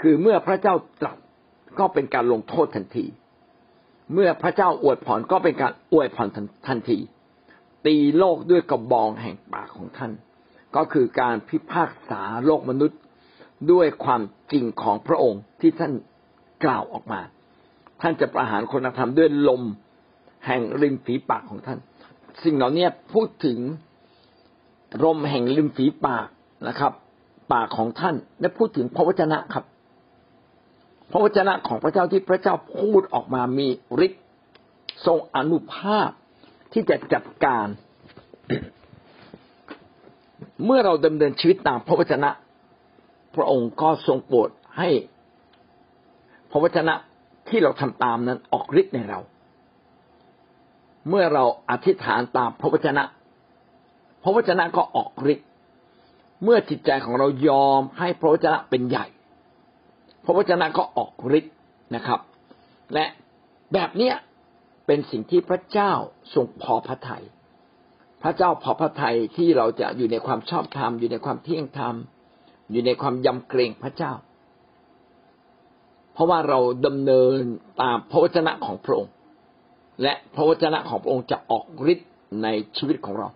[0.00, 1.16] คือเมื่อพระเจ้าตรัส
[1.78, 3.06] ก็เป็นการลงโทษทันที
[4.14, 6.28] เมื่อพระเจ้าอวยพรก็เป็นการอวยพร
[6.68, 6.98] ทันที
[7.86, 10.12] ตีโลกด้วยกระบองแห่งปากของท่าน
[10.76, 13.00] ก็คือการพิพากษาโลกมนุษย์
[13.72, 15.92] ด้วยความจริงของพระองค์ที่ท่าน
[16.64, 17.20] กล่าวออกมา
[18.00, 19.62] ท่านจะประหารคนธรรมด้วยลม
[20.46, 21.78] แห่งริมฝีปากของท่าน
[22.44, 23.58] สิ่งเหล่านี้พูดถึง
[25.04, 26.26] ลมแห่งริมฝีปาก
[26.68, 26.92] นะครับ
[27.52, 29.64] ปากของท่านและพูดถึงพระวจนะครับ
[31.10, 33.68] พระวจนะของพระเจ้าที่พระเจ้าพูดออกมามี
[34.06, 34.22] ฤทธิ์
[35.06, 36.10] ทรงอนุภาพ
[36.72, 37.66] ที่จะจัดการ
[40.64, 42.30] เมื่อเราดำเนินชีวิตตามพระวจนะ
[43.34, 44.88] พระองค์ก็ทรงโปรดให้
[46.50, 46.94] พระวจนะ
[47.48, 49.20] ที่เราทำตามนั้นออกฤทธิ์ในเรา
[51.08, 53.04] เมื่อเราอธิษฐานตามพระวจนะ
[54.22, 55.48] พระวจนะก็ออกฤทธิ์
[56.44, 59.06] เมื่อจิตใจของเรายอมให้พระวจนะเป็นใหญ่
[60.30, 61.54] ระวจนะก็ออกฤทธิ์
[61.94, 62.20] นะครับ
[62.94, 63.04] และ
[63.72, 64.14] แบบเนี้ย
[64.86, 65.92] เป็นสิ่งที่พระเจ้า
[66.34, 67.24] ทรงพอพระทยัย
[68.22, 71.94] พระเจ้าพอพระทัยที่เราจะอยู่ในความชอบธรรมอยู่ในความเที่ยงธรรม
[72.70, 74.12] อยู่ในความยำเกรงพระเจ้า
[76.12, 77.38] เพราะว่าเราดำเนิน
[77.82, 79.12] ตามพระวจนะของพระองค์
[80.02, 82.10] และพระวจนะของพระองค์จะออกฤทธิ์
[82.42, 83.28] ในชีวิตของเรา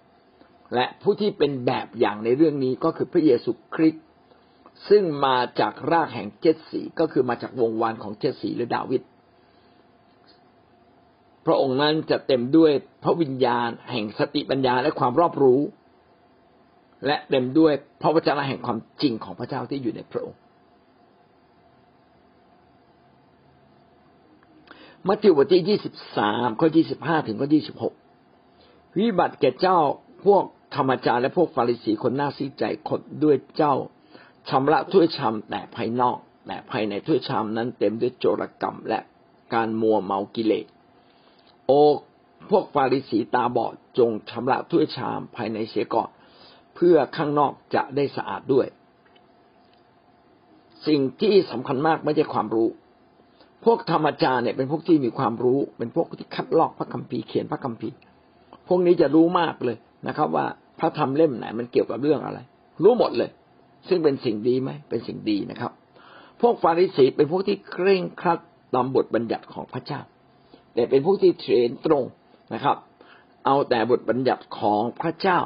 [0.75, 4.05] และผู้ที่เป็นแบบอย่างในเรื่องนี้ก็คือพระเยซูคริสต์
[4.89, 9.03] ซึ่งมาจากรากแห่งเจสสีก็คือมาจากวงวานของเจสสีหรือดาวิด
[11.47, 12.73] พระองค์นั้นจะเต็มด้วย
[13.05, 15.61] พระวิญญาณ แห่งสติปัญญาและความรอบรู้
[17.07, 20.39] และเต็มด้วยพระวจนะแห่งความจริงของพระเจ้าที่อยู่ในพระองค์
[25.09, 27.95] มัทธิวบทที่ยี่สิบสามข้อยี่สิบห้าถึงข้อยี่สิบหก
[28.99, 29.79] วิบัติแก่เจ้า
[30.25, 30.45] พวก
[30.77, 33.75] ธรรมจารและพวกฟาริสีคนหน้าซีใจขดด้วยเจ้า
[34.49, 39.01] ชำระถ้วยชามแต่ภายนอก แต่ภายในถ้วยชามนั้นเต็มด้วยโจรกรรมและ
[39.55, 40.67] การมัวเมากิเลส
[41.67, 41.73] โอ
[42.51, 46.09] พวกฟาริสีตาบอดจงชำระถ้วยชามภายในเสียก่อน
[46.75, 48.67] เพื่อข้างนอกจะได้สะอาดด้วย
[50.87, 52.69] สิ่งที่สำคัญมากไม่ใช่ความรู้
[53.65, 57.97] พวกธรรมจารเนี่ยเป็นพวกที่มีความรู้ เป็นพวกที่คัดลอกพระคัมภีร์เขียนพระคัมภีร์
[58.69, 59.77] พวกนี้จะรู้มากเลย
[60.07, 60.47] นะครับ ว่า
[60.79, 62.39] พระธรรมเล่มไหนมันเกี่ยวกับเรื่องอะไร
[62.83, 63.31] รู้หมดเลย
[63.89, 65.73] ซึ่งเป็นสิ่งดีไหมเป็นสิ่งดีนะครับ
[66.41, 68.41] พวกฟาริสีเป็นพวกที่เคร่งครัด
[68.75, 70.01] ตามบทบัญญัติของพระเจ้า
[70.75, 72.05] แต่เป็นพวกที่เทรนตรง
[72.55, 72.77] นะครับ
[73.47, 75.39] เอาแต่บทบัญญัติของพระเจ้า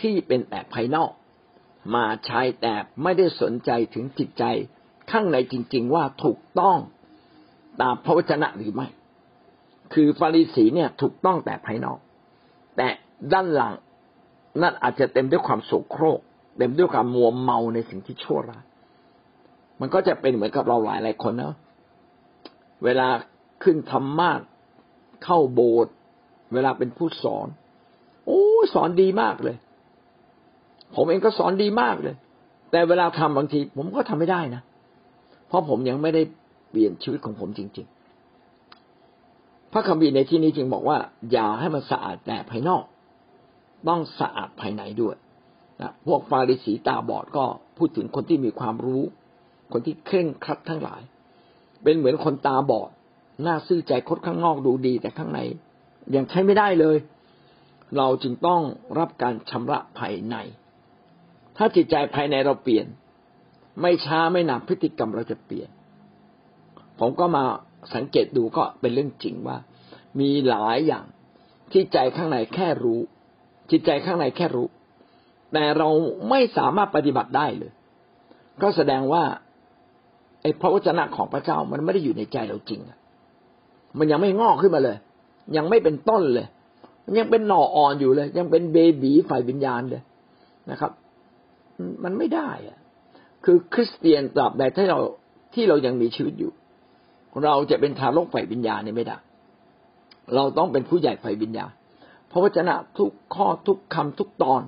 [0.00, 1.10] ที่เป็นแต่ภายนอก
[1.94, 4.44] มาใช้แต่ไม่ได้สนใจถึงจิตใจ
[5.10, 6.78] ข้างในจริง ๆ ว่าถูกต้อง
[7.80, 8.88] ตามพระวจนะหรือไม่
[9.94, 11.98] คือฟาริสีเนี่ยถูกต้องแต่ภายนอก
[12.76, 12.88] แต่
[13.32, 13.74] ด้านหลัง
[14.62, 16.20] นั่นอาจจะเต็มด้วยความโศโครก
[16.58, 18.64] เต็มด้วยความมัวเมาในสิ่งที่ชั่วร้าย
[19.80, 21.56] มันก็จะเป็นเหมือนกับเราหลายหลายคนนะ
[22.84, 23.08] เวลา
[23.62, 24.40] ขึ้นธรรมาส
[25.24, 25.92] เข้าโบสถ์
[26.52, 27.48] เวลาเป็นผู้สอน
[28.26, 28.42] โอ้
[28.74, 29.56] สอนดีมากเลย
[30.94, 32.14] ผมเองก็สอนดีมากเลย
[32.70, 34.62] แต่เวลาทำบางที ผมก็ทำไม่ได้นะ
[35.48, 36.22] เพราะผมยังไม่ได้
[36.70, 37.86] เปลี่ยนชีวิตของผมจริง
[38.78, 40.98] ๆ พระคัมภีร์ในที่นี้จึงบอกว่า
[41.32, 42.84] อย่าให้มันสะอาดแต่ภายนอก
[43.88, 45.16] ต้องสะอาดภายในด้วย
[45.80, 47.44] นะพวกฟาริสีตาบอดก็
[47.76, 49.02] พูดถึงคนที่มีความรู้
[49.72, 51.02] คนที่เคร่งครัดทั้งหลาย
[51.82, 52.90] เป็นเหมือนคนตาบอด
[53.42, 55.40] หน้าซื่อใจคดข้างนอกดูดี แต่ข้างใน
[56.14, 56.96] ยังใช้ไม่ได้เลย
[57.96, 58.62] เราจึงต้อง
[58.98, 60.36] รับการชำระภายใน
[61.56, 62.86] ถ้าจิตใจภายในเราเปลี่ยน
[63.80, 65.68] ไม่ช้าไม่นานพฤติกรรมเราจะเปลี่ยน
[67.00, 67.44] ผมก็มา
[67.94, 69.58] สังเกตดูก็เป็นเรื่องจริงว่า
[70.20, 71.04] มีหลายอย่าง
[71.72, 73.00] ที่ใจข้างในแค่รู้
[73.70, 74.66] จิตใจข้างในแค่รู้
[75.52, 75.88] แต่เรา
[76.30, 77.72] ไม่สามารถปฏิบัติได้เลย
[78.62, 79.22] ก็แสดงว่า
[80.42, 82.80] ไอ้พระวจนะของพระเจ้ามันไม่ได้อยู่ในใจเราจริง
[83.98, 84.98] มันยังไม่งอกขึ้นมาเลย
[85.56, 86.46] ยังไม่เป็นต้นเลย
[87.18, 90.02] ยังเป็นหน่ออ่อนอยู่เลย ยังเป็นเบบีฝ่ายวิญญาณเลย
[90.70, 90.92] นะครับ
[92.04, 92.78] มันไม่ได้อะ
[93.44, 94.98] คือคริสเตียนตราบใดที่เรา
[95.54, 96.52] ที่เรายังมีชีวิตอยู่
[97.44, 99.16] เราจะเป็นทารกฝ่ายวิญญาณนี่ไม่ได้
[100.34, 101.70] เราต้องเป็นผู้ใหญ่ฝ่ายวิญญาณ
[102.28, 104.62] เพราะวจนะทุกข้อทุกคำทุกตอน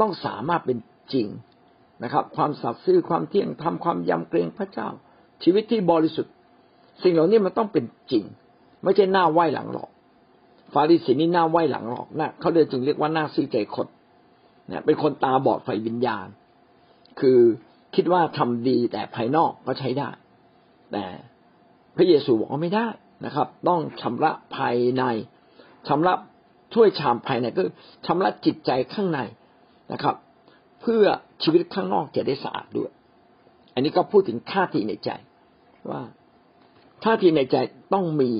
[0.00, 0.78] ต้องสามารถเป็น
[1.12, 1.26] จริง
[2.04, 4.88] นะครับ ความสัตย์ซื่อความเที่ยงทำความยำเกรงพระเจ้า
[5.42, 6.32] ชีวิตที่บริสุทธิ์
[7.02, 8.24] สิ่งเหล่านี้มันต้องเป็นจริง
[8.82, 9.90] ไม่ใช่หน้าไหว้หลังหลอก
[10.72, 13.86] ฟาริสีนี่หน้าไหว้หลังหลอกนะเขาเลยจึงเรียกว่าหน้าซื่อใจคด
[14.70, 16.26] นะเป็นคนตาบอดไฟวิญญาณ
[17.20, 17.38] คือ
[17.94, 20.08] คิดว่าทำดีแต่ภายนอกก็ใช้ได้
[20.92, 21.04] แต่
[21.96, 22.86] พระเยซูบอกว่าไม่ได้
[23.26, 25.04] นะครับ ต้องชำระภายใน
[25.88, 26.14] ชำระ
[26.74, 27.62] ถ้วยชามภายในก็
[28.06, 29.20] ชำระจิตใจข้างใน
[29.92, 30.16] นะครับ
[30.80, 31.04] เพื่อ
[31.42, 32.90] ชีวิตข้างนอกจะได้สะอาดด้วย
[33.74, 35.10] อันนี้ก็พูดถึงท่าทีในใจ
[35.90, 36.02] ว่า
[37.04, 37.56] ท่าทีในใจ
[37.94, 38.32] ต้องมี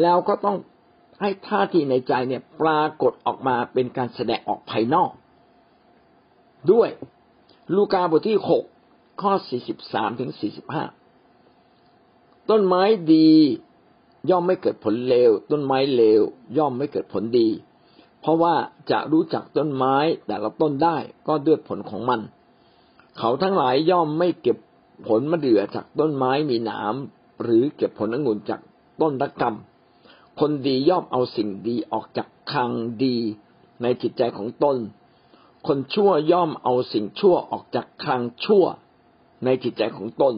[0.00, 0.56] แล้วก็ต้อง
[1.20, 5.10] ให้ท่าทีในใจเนี่ย ปรากฏออกมาเป็นการแสดงออกภายนอก
[6.72, 6.88] ด้วย
[7.74, 8.64] ลูกาบทที่หก
[9.20, 10.84] ข้อสี่สิบสามถึงสี่สิบห้า
[12.50, 12.82] ต้นไม้
[13.14, 13.32] ดี
[14.30, 16.22] ย่อมไม่เกิดผลเลวต้นไม้เลว
[16.58, 17.48] ย่อมไม่เกิดผลดี
[18.26, 18.56] เพราะว่า
[18.90, 20.96] จะรู้จักต้นไม้แต่ละต้นได้
[21.28, 22.20] ก็ด้วยผลของมัน
[23.18, 24.56] เขาทั้งหลายย่อมไม่เก็บ
[25.06, 26.94] ผลมะเดื่อจากต้นไม้มีหนาม
[27.42, 28.60] หรือเก็บผลองุ่นจาก
[29.00, 29.56] ต้นรักกรรม
[30.40, 32.70] คนดีย่อมเอาสิ่งดีออกจากคลัง
[33.04, 33.16] ดี
[33.82, 34.76] ในจิตใจของตน
[35.66, 38.64] คนชั่วย่อมเอาสิ่งชั่วออกจากคลังชั่ว
[39.44, 40.34] ในจิตใจของตน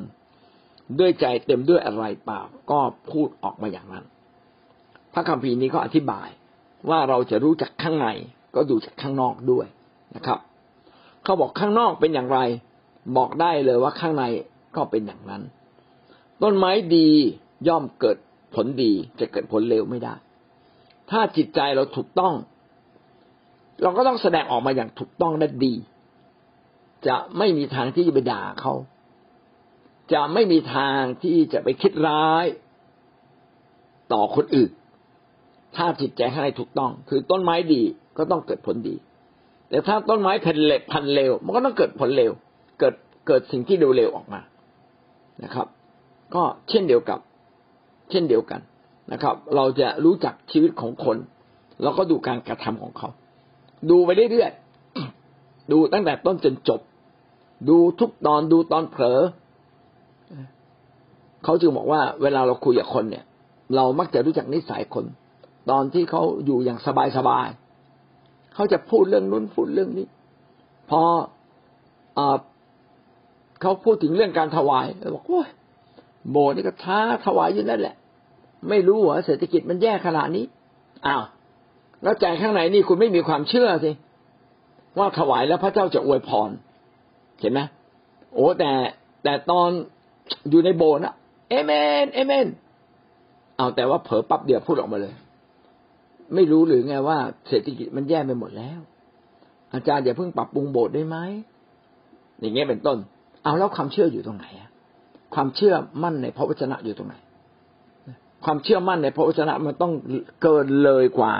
[0.98, 4.04] ด้วยใจเต็มด้วยอะไรเปล่าก็พูดออกมาอย่างนั้น
[5.12, 6.28] พระคัมภีร์นี้ก็อธิบาย
[6.88, 8.08] ว่าเราจะรู้จักข้างใน
[8.54, 9.66] ก็ดูจากข้างนอกด้วย
[10.16, 10.38] นะครับ
[11.24, 12.40] เขาบอกข้างนอกเป็นอย่างไร
[13.16, 14.24] บอกได้เลยว่าข้างใน
[14.76, 15.42] ก็เป็นอย่างนั้น
[16.42, 17.08] ต้นไม้ดี
[17.68, 18.16] ย่อมเกิด
[18.54, 20.14] ผลดีจะเกิดผลเลวไม่ได้
[21.10, 22.34] ถ้าจิตใจเราถูกต้อง
[23.82, 25.74] เราก็ต้องแสดงออกมาอย่างถูกต้องและดี
[27.08, 28.74] จะไม่มีทางที่จะไปด่าเขา
[30.12, 32.44] จะไม่มีทางที่จะไปคิดร้าย
[34.12, 34.70] ต่อคนอื่น
[35.76, 37.82] ถ้าจิตใจข้ถูกต้อง คือต้นไม้ดี
[38.18, 38.96] ก็ต้องเกิดผลดี
[39.70, 42.32] แต่ถ้าต้นไม้พันเล็พันเลวมันก็ต้องเกิดผลเลว
[42.78, 42.94] เกิด
[43.26, 44.40] เกิดสิ่งที่เร็วๆออกมา
[45.44, 45.66] นะครับ
[46.34, 47.18] ก็เช่นเดียวกับ
[48.10, 48.60] เช่นเดียวกัน
[49.12, 51.16] นะครับ เราจะรู้จักชีวิตของคน
[51.82, 53.08] เราก็ดูการกระทำของเขา
[53.90, 56.80] ดูไปเรื่อยๆดูตั้งแต่ต้นจนจบ
[57.68, 59.20] ดูทุกตอนดูตอนเผลอ
[61.44, 63.24] เขาจึงบอกว่าเวลาเราคุยกับคนเนี่ย
[63.76, 65.04] เรามักจะรู้จักนิสัยคน
[65.70, 66.78] ตอนที่เขาอยู่อย่าง
[67.16, 70.06] สบายๆเขาจะพูดเรื่องนู้นพูดเรื่องนี้
[70.90, 71.00] พอ
[72.18, 72.20] อ
[73.60, 75.48] เขาพูดถึงเรื่องการถวายบอกโอ้ย
[76.30, 77.94] โบนี่ก็ท้าถวายอยู่นั่นแหละ
[78.68, 80.44] ไม่รู้ว่าเศรษฐกิจมันแย่ขนาดนี้
[81.06, 81.22] อ้าว
[82.02, 83.90] แล้วใจข้างในนี่คุณไม่มีความเชื่อสิ
[84.98, 86.50] ว่าถวายแล้วพระเจ้าจะอวยพร
[87.40, 87.60] เห็นไหม
[88.34, 88.70] โอ้แต่
[89.24, 89.68] แต่ตอน
[90.50, 91.14] อยู่ในโบสถ์อะ
[91.50, 91.72] เอเม
[92.04, 92.46] นเอเมน
[93.56, 95.14] เอาแต่ว่าเผลอปั๊บเดียวพูดออกมาเลย
[96.34, 98.80] ไม่รู้หรือไงว่า เศรษฐกิจมันแย่ไปหมดแล้ว
[99.74, 101.16] อาจารย์อย่าเพิ่งปรับปรุงโบสถ์ได้ไหม
[102.40, 102.98] อย่างเงี้ยเป็นต้น
[103.44, 104.46] เอาแล้วความเชื่ออยู่ตรงไหน
[105.34, 107.14] ความเชื่อมั่นในพระวจนะอยู่ตรงไหน
[108.44, 109.92] ความเชื่อมั่นในพระวจนะมันต้อง
[110.42, 111.32] เกินเลยกว่า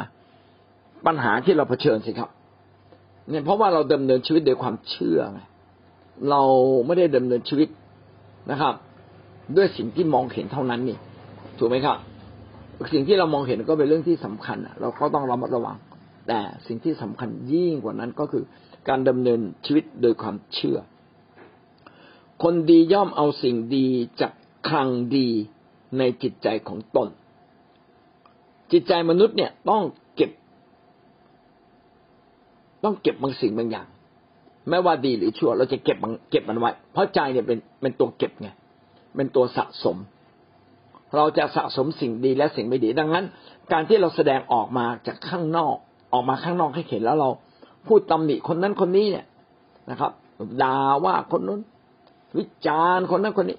[1.07, 2.31] ปัญหาที่เราเผชิญสิครับ
[3.31, 5.41] เนี่ยเพราะว่าเราดำเนินชีวิตโดยความเชื่อไง
[6.31, 6.43] เรา
[6.87, 7.69] ไม่ได้ดำเนินชีวิต
[8.51, 8.75] นะครับ
[9.57, 10.99] ด้วยสิ่งที่มองเห็นเท่านั้นนี่
[11.59, 11.97] ถูกไหมครับ
[12.93, 15.77] สิ่งที่เรามองเห็นก็เป็นเรื่องที่สำคัญเราก็ต้องระมัดระวัง
[16.29, 18.45] แต่สิ่งที่สำคัญยิ่งกว่านั้นก็คือ
[18.89, 20.79] การดำเนินชีวิตโดยความเชื่อ
[22.43, 23.87] คนดีย่อมเอาสิ่งดี
[24.21, 24.33] จาก
[24.69, 25.29] คลังดี
[25.99, 27.09] ในจิตใจของตน
[28.73, 29.83] จิตใจมนุษย์เนี่ยต้อง
[30.17, 30.31] เก็บ
[32.85, 33.87] ต้องเก็บบางสิ่งบางอย่าง
[34.69, 38.49] ไม่ว่าดีหรือชั่ว เราจะเก็บมันเก็บมันไว้ เพราะใจเนี่ยเป็นเป็นตัวเก็บไง
[39.17, 39.97] เป็นตัวสะสม
[41.17, 43.25] เราจะสะสมสิ่งดีและสิ่งไม่ดี ดังนั้น
[43.73, 45.77] การที่เราแสดงออกมาจากข้างนอก
[46.13, 47.29] ออกมาข้างนอกให้เห็นแล้วเรา
[47.87, 49.27] พูดตำหนิคนนั้นคนนี้เนี่ย
[49.91, 50.13] นะครับ
[50.63, 51.61] ด่าว่าคนนู้น
[52.39, 53.59] วิจารณ์คนนั้นคนนี้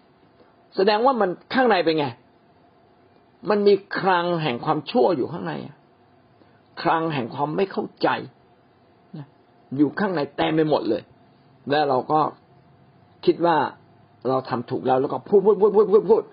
[0.76, 2.06] แสดงว่ามันข้างในเป็นไง
[3.50, 5.54] มันมีคลังแห่งความชั่วอยู่ข้างใน
[6.82, 8.10] คลังแห่งความไม่เข้าใจ
[9.78, 11.02] อยู่ข้างในเต็มไปหมดเลย
[11.70, 12.20] แล้วเราก็
[13.26, 13.58] คิดว่า
[14.28, 16.24] เราทำถูกแล้วแล้วก็พูดพูดพูดพูดพูดพูด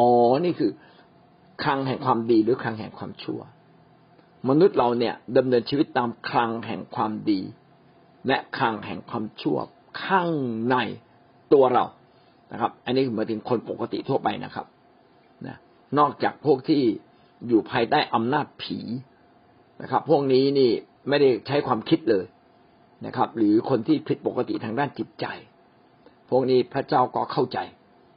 [0.00, 0.10] อ๋อ
[0.44, 0.70] นี่คือ
[1.62, 3.40] คลังแห่งความดีหรือคลังแห่งความชั่ว
[4.48, 7.40] มนุษย์เราเนี่ยดำเนินชีวิตตามคลังแห่งความดี
[8.26, 9.58] และคลังแห่งความชั่ว
[10.02, 10.28] ข้าง
[10.68, 10.76] ใน
[11.52, 11.84] ตัวเรา
[12.52, 14.66] นะครับ อันนี้หมายถึงคนปกติทั่วไปนะครับ
[15.46, 15.56] นะ
[15.98, 16.82] นอกจากพวกที่
[17.48, 18.78] อยู่ภายใต้อำนาจผี
[19.82, 20.70] นะครับ พวกนี้นี่
[21.08, 22.24] ไม่ได้ใช้ความคิดเลย
[23.06, 25.26] นะครับ หรือคนที่ผิดปกติทางด้านจิตใจ
[26.30, 27.58] พวกนี้พระเจ้าก็เข้าใจ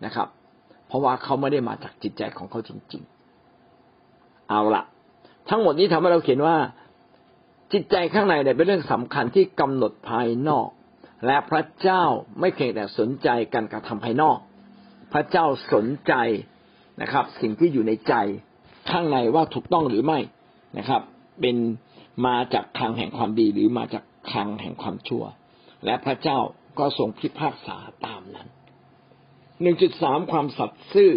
[0.05, 0.27] นะครับ
[0.93, 3.03] ราะว่าเขาไม่ได้มาจากจิตใจของเขาจริง
[3.75, 4.83] ๆ เอาละ
[5.49, 6.57] ทั้งหมดนี้ทำให้เราเขียนว่า
[7.73, 10.67] จิตใจข้างในเนี่ยเป็นเรื่องสำคัญที่กำหนดภายนอก
[11.25, 12.03] และพระเจ้า
[12.39, 14.37] ไม่เพียงแต่สนใจการกระทำภายนอก
[15.13, 16.13] พระเจ้าสนใจ
[17.01, 18.13] นะครับ สิ่งที่อยู่ในใจ
[18.89, 20.19] ข้างในว่าถูกต้องหรือไม่
[20.77, 21.01] นะครับ
[21.41, 21.57] เป็น
[22.25, 25.23] มาจากคลังแห่งความดีหรือมาจากคลังแห่งความชั่ว
[25.85, 26.37] และพระเจ้า
[26.79, 28.47] ก็ทรงพิพากษาตามนั้น
[29.61, 31.11] หนึ่งจุดสามความสัตย์ซื่อ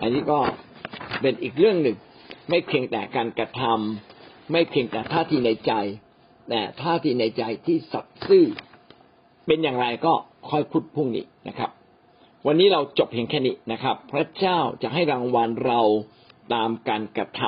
[0.00, 0.40] อันนี้ก็
[1.20, 1.96] เป็นอีกเรื่องหนึ่ง
[2.48, 5.72] ไม่เพียงแต่การกระทำไม่เพียงแต่ท่าทีในใจ
[6.48, 8.44] แต่ท่าทีในใจที่สัตย์ซื่อ
[9.46, 10.12] เป็นอย่างไรก็
[10.50, 11.70] ค่อยพูดพรุ่งนี้นะครับ
[12.46, 15.80] วันนี้เราจบเพียงแค่นี้นะครับ พระเจ้าจะให้รางวัลเรา
[16.54, 17.42] ตามการกระท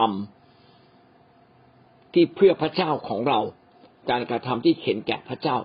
[1.24, 3.40] ำที่เพื่อพระเจ้าของเรา
[4.10, 5.56] การกระทำที่เข็นแก่พระเจ้า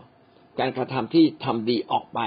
[0.59, 2.19] การกระทำที่ทำดีออกไป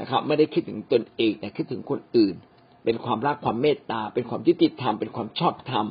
[0.00, 2.34] นะครับ ไม่ได้คิดถึงตนเองแต่คิดถึงคนอื่น
[2.84, 5.86] เป็นความรักความเมตตา เป็นความยุติธรรม เป็นความชอบธรรม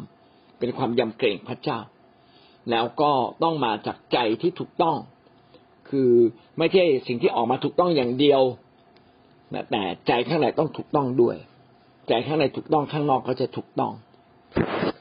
[0.59, 1.79] เป็นความยำเกรงพระเจ้า
[2.71, 3.11] แล้วก็
[3.43, 4.97] ต้องมาจากใจที่ถูกต้อง
[5.89, 6.11] คือ
[6.57, 8.41] ไม่ใช่สิ่งที่ออกมาถูกต้องอย่างเดียว
[9.53, 11.35] นะแต่ใจข้างในต้องถูกต้องด้วย
[12.07, 13.91] ใจข้างในถูกต้องข้างนอกก็จะถูกต้อง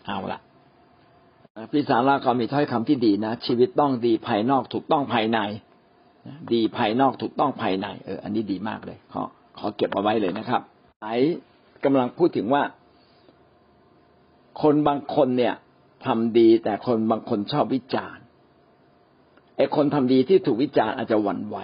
[0.06, 0.40] เอาละ
[1.72, 5.38] พี่สาระก็มีถ้อยคำที่ดีนะ ชีวิตต้องดีภายนอกถูกต้องภายใน
[6.52, 9.22] ดีภายนอกถูกต้องภายใน เออ อันนี้ดีมากเลย ขอ
[9.58, 10.62] ขอเก็บเอาไว้เลยนะครับ
[11.02, 11.16] ไอ้
[11.84, 12.62] กำลังพูดถึงว่า
[14.62, 15.54] คนบางคนเนี่ย
[16.06, 18.22] ทำดีแต่คนบางคนชอบวิจารณ์
[19.56, 21.58] ไอ้คนทำดีที่ถูกวิจารณ์อาจจะหวั่นไหว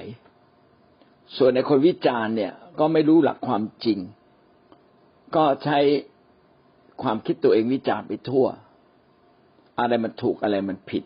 [1.37, 3.99] ส่วนไอ้คนวิจารณ์เนี่ย ก็ไม่รู้หลักความจริง
[5.37, 5.79] ก็ใช้
[7.03, 8.47] ความคิดตัวเองวิจารณ์ไปทั่ว
[9.81, 11.05] อะไรมันถูกอะไรมันผิด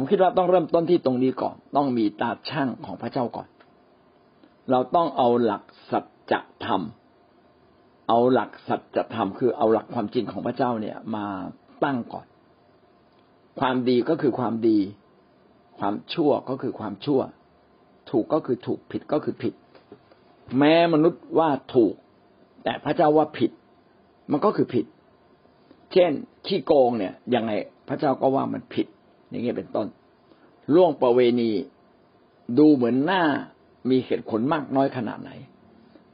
[0.00, 3.48] ผมคิดว่าต้องเริ่มต้นที่ตรงนี้ก่อน ต้องมีตาช่างของพระเจ้าก่อน
[4.70, 6.00] เราต้องเอาหลักสั
[6.32, 6.34] จ
[6.64, 6.82] ธรรม
[8.08, 11.26] เอาหลักสัจธรรมคือเอาหลักความจริงของพระเจ้าเนี่ยมา
[11.84, 12.26] ตั้งก่อน
[13.60, 14.78] ความดีก็คือความดี
[15.78, 17.20] ความชั่วก็คือความชั่ว
[18.10, 19.54] ถูกก็คือถูกผิดก็คือผิด
[20.58, 21.94] แม้มนุษย์ว่าถูก
[22.64, 23.50] แต่พระเจ้าว่าผิด
[24.30, 24.86] มันก็คือผิด
[25.92, 26.12] เช่น
[26.46, 27.52] ขี้โกงเนี่ยยังไง
[27.88, 28.86] พระเจ้าก็ว่ามันผิด
[29.28, 29.86] อย่างเงี้ยเป็นต้น
[30.74, 31.50] ล่วงประเวณี
[32.58, 33.22] ดูเหมือนหน้า
[33.90, 35.30] มีเหตุผลมากน้อยขนาดไหน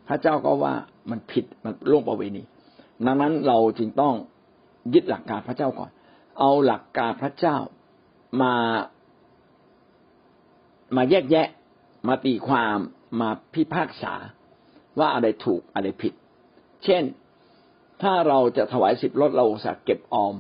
[0.09, 0.75] พระเจ้าก็ว่า
[1.11, 2.43] มันผิดมันล่วงประเวณี
[3.07, 4.15] ดังนั้นเราจึงต้อง
[4.95, 5.91] ยึดหลักการพระเจ้าก่อน
[6.39, 7.57] เอาหลักการพระเจ้า
[8.43, 8.55] มา
[10.97, 11.49] มาแยกแยะ
[12.09, 12.79] มาตีความ
[13.21, 14.15] มาพิพากษา
[14.99, 16.13] ว่าอะไรถูกอะไรผิด
[16.85, 17.03] เช่น
[18.03, 20.35] ถ้าเราจะถวายสิบรถเราสักเก็บออม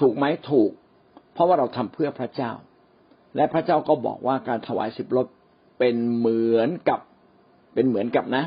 [0.00, 0.70] ถูกไหมถูก
[1.38, 2.52] เพราะว่าเราทำเพื่อพระเจ้า
[3.36, 5.26] และพระเจ้าก็บอกว่าการถวายสิบรถ
[5.78, 7.00] เป็นเหมือนกับ
[7.74, 8.44] เป็นเหมือนกับนะ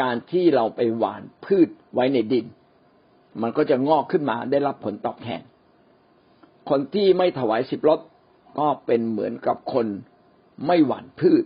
[0.00, 2.46] การที่เราไปหว่านพืชไว้ในดิน
[3.42, 5.42] มันก็จะงอกขึ้นมาได้รับผลตอบแทน
[6.70, 8.00] คนที่ไม่ถวายสิบรถ
[8.58, 9.86] ก็เป็นเหมือนกับคน
[10.66, 11.44] ไม่หว่านพืช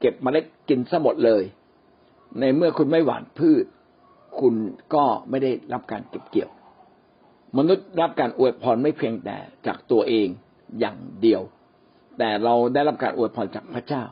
[0.00, 1.42] เก็บเมล็ดกินซะหมดเลย
[2.40, 3.64] ในเมื่อคุณไม่หว่านพืช
[4.40, 4.54] คุณ
[4.94, 6.50] ก็ไม่ได้รับการเก็บเกี่ยว
[7.58, 9.36] มนุษย์รับการอวยพรไม่เพียงแต่
[9.66, 10.28] จากตัวเอง
[10.80, 11.42] อย่างเดียว
[12.18, 14.04] แต่เราได้รับการอวยพรจากพระเจ้า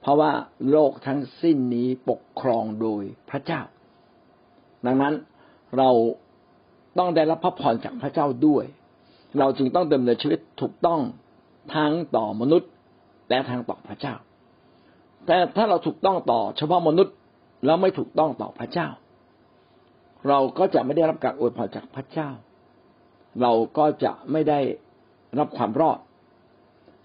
[0.00, 0.32] เพราะว่า
[0.70, 3.60] โลกทั้งสิ้นนี้ปกครองโดยพระเจ้า
[4.86, 5.14] ดังนั้น
[5.78, 5.90] เรา
[6.98, 8.64] ต้องได้รับพระพรจากพระเจ้าด้วย
[9.38, 11.00] เราจึงต้องดำเนินชีวิตถูกต้อง
[11.74, 12.70] ทั้งต่อมนุษย์
[13.28, 14.14] และทางต่อพระเจ้า
[15.26, 17.14] แต่ถ้าเราถูกต้องต่อเฉพาะมนุษย์
[17.64, 18.88] แล้วไม่ถูกต้องต่อพระเจ้า
[20.28, 22.30] เราก็จะไม่ได้รับการอวยพรจากพระเจ้า
[23.42, 24.60] เราก็จะไม่ได้
[25.38, 25.98] รับความรอด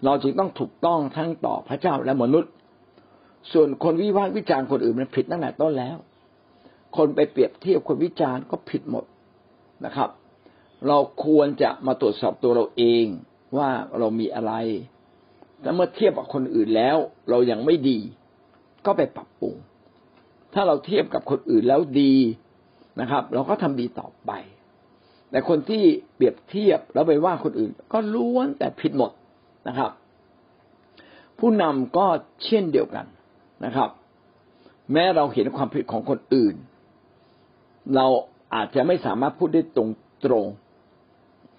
[0.04, 2.52] เราจึงต้องถูกต้องทั้งต่อพระเจ้าและมนุษย์
[3.52, 5.96] ส่วนคนวิพากษ์วิจารณ์คนอื่นมันผิดตั้งแต่ต้นแล้ว
[6.96, 9.04] คนไปเปรียบเทียบคนวิจารณ์ก็ผิดหมด
[9.84, 10.10] นะครับ
[10.88, 13.04] เราควรจะมาตรวจสอบตัวเราเอง
[13.56, 14.52] ว่าเรามีอะไร
[15.60, 16.96] แต่เมื่อเทียบกับคนอื่นแล้ว
[17.30, 17.98] เรายังไม่ดี
[18.86, 19.54] ก็ไปปรับปรุง
[20.54, 22.14] ถ้าเราเทียบกับคนอื่นแล้วดี
[23.00, 24.32] นะครับ เราก็ทำดีต่อไป
[25.30, 25.82] แต่คนที่
[26.14, 29.10] เปรียบเทียบแล้วไปว่าคนอื่น ก็ล้วนแต่ผิดหมด
[29.68, 29.90] นะครับ
[31.38, 32.06] ผู้นำก็
[32.44, 33.06] เช่นเดียวกัน
[33.64, 33.90] นะครับ
[34.92, 36.54] แม้เราเห็นความผิดของคนอื่น
[37.94, 38.06] เรา
[38.54, 39.90] อาจจะไม่สามารถพูดได้ตรง
[40.26, 40.46] ตรง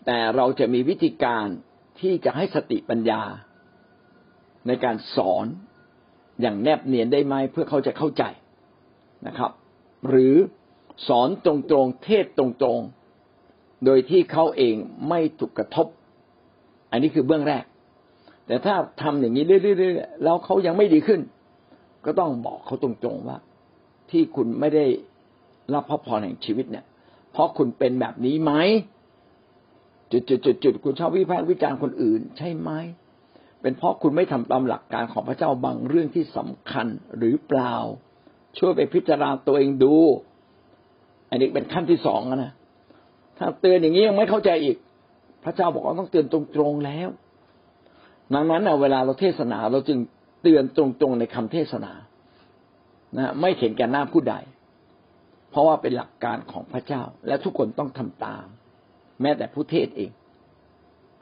[0.05, 1.47] แต่เราจะมีวิธีการ
[1.99, 3.21] ที่จะให้สติปัญญา
[4.67, 5.45] ในการสอน
[6.41, 8.23] อย่างแนบเนียนได้ไหมเพื่อเขาจะเข้าใจ
[9.27, 9.51] นะครับ
[10.09, 10.35] หรือ
[11.07, 11.53] สอนตร
[11.83, 12.96] งๆเทศตรงๆ
[13.85, 14.75] โดยที่เขาเอง
[15.09, 15.87] ไม่ถูกกระทบ
[16.91, 17.63] อันนี้คือเบื้องแรก
[18.45, 21.21] แต่ถ้าทำอย่างนี้เรื่อยๆแล้วเขายังไม่ดีขึ้น
[22.05, 23.37] ก็ต้องบอกเขาตรงๆว่า
[24.11, 24.85] ที่คุณไม่ได้
[25.73, 26.85] รับพระพรแห่งชีวิตเนี่ย
[27.31, 28.53] เพราะคุณเป็นแบบนี้ไหม
[30.11, 32.71] จุดจุดจุดจุดคุณชอบวิพากษ์วิจารณ์คนอื่น ใช่ไหม
[33.61, 36.87] เป็นเพราะคุณไม่ทำตามหลักการของพระเจ้าบางเรื่องที่สำคัญ
[37.17, 37.75] หรือเปล่า
[38.57, 39.95] ช่วยไปพิจารณาตัวเองดู
[41.29, 42.53] อันนี้เป็นขั้นที่สองนะ
[43.37, 44.77] ถ้าเตือนอย่างนี้ยังไม่เข้าใจอีก
[45.43, 47.09] พระเจ้าบอกว่าต้องเตือนตรงๆแล้ว
[48.33, 49.99] ดังนั้นเวลาเราเทศนาเราจึง
[50.43, 51.93] เตือนตรงๆในคำเทศนา
[53.17, 54.35] นะไม่เข็นแก่หน้าผู้ใด
[55.51, 58.45] เพราะว่าเป็นหลักการของพระเจ้า และทุกคนต้องทำตาม
[59.21, 60.11] แม้แต่ผู้เทศเอง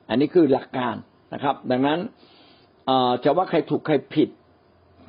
[0.09, 0.95] อันนี้คือหลักการ
[1.33, 1.99] นะครับ ดังนั้น
[3.23, 4.29] จะว่าใครถูกใครผิด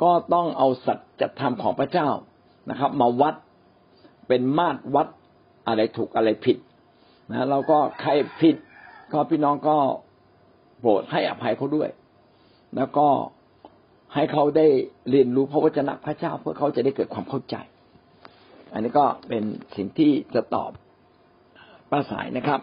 [0.02, 2.08] ก็ต้องเอาสัจธรรมของพระเจ้า
[2.70, 3.34] นะครับ มาวัด
[4.28, 5.08] เป็นมาตรวัด
[5.66, 6.56] อะไรถูกอะไรผิด
[7.30, 8.10] นะเราก็ใคร
[8.40, 8.56] ผิด
[9.12, 9.76] ก็พี่น้องก็
[10.80, 11.88] โปรดให้อภัยเขาด้วย
[12.76, 13.08] แล้วก็
[14.14, 14.66] ให้เขาได้
[15.10, 17.56] เรียนรู้พระวจนะพระเจ้าเพื่อเขาจะได้เกิดความเข้าใจ
[18.72, 19.44] อันนี้ก็เป็น
[19.76, 20.70] สิ่งที่จะตอบ
[21.90, 22.60] ป้าสายนะครับ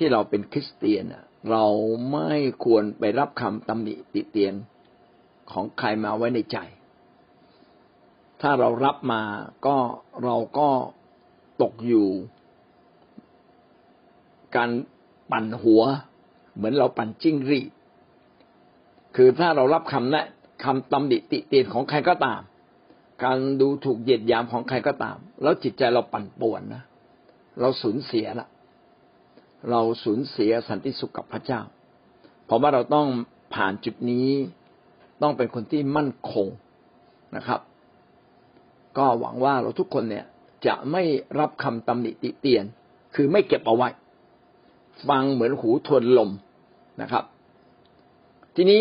[0.00, 1.04] ที่เราเป็นคริสเตียน
[1.50, 1.64] เรา
[2.12, 2.32] ไม่
[2.64, 4.54] ควรไปรับคำตำหนิติเตียน
[5.52, 6.58] ของใครมาไว้ในใจ
[8.42, 9.22] ถ้าเรารับมา
[9.66, 9.76] ก็
[10.24, 10.68] เราก็
[11.62, 12.08] ตกอยู่
[14.56, 14.70] การ
[15.30, 15.82] ปั่นหัว
[16.54, 17.70] เหมือนเราปั่นจิ้งรีด
[19.16, 20.24] คือถ้าเรารับคำนะ
[20.64, 22.40] คำตำหนิติเตียนของใครก็ตาม
[23.24, 26.82] การดูถูกเหยียดยามของใครก็ตาม แล้วจิตใจเราปั่นป่วนนะ
[27.60, 28.48] เราสูญเสียละ
[29.70, 31.60] เราสูญเสียสันติสุขกับพระเจ้า
[32.46, 33.08] เพราะว่าเราต้อง
[33.54, 34.28] ผ่านจุดนี้
[35.22, 36.48] ต้องเป็นคนที่มั่นคง
[37.36, 37.60] นะครับ
[38.98, 40.26] ก็หวังว่าเราทุกคนเนี่ย
[40.66, 41.02] จะไม่
[41.38, 42.64] รับคำตำหนิติเตียน
[43.14, 43.88] คือไม่เก็บเอาไว้
[45.08, 46.30] ฟังเหมือนหูทวนลม
[47.02, 47.24] นะครับ
[48.56, 48.80] ทีนี้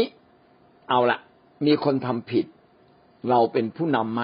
[0.90, 1.20] เอาละ
[1.66, 2.46] มีคนทำผิด
[3.30, 4.24] เราเป็นผู้นำไหม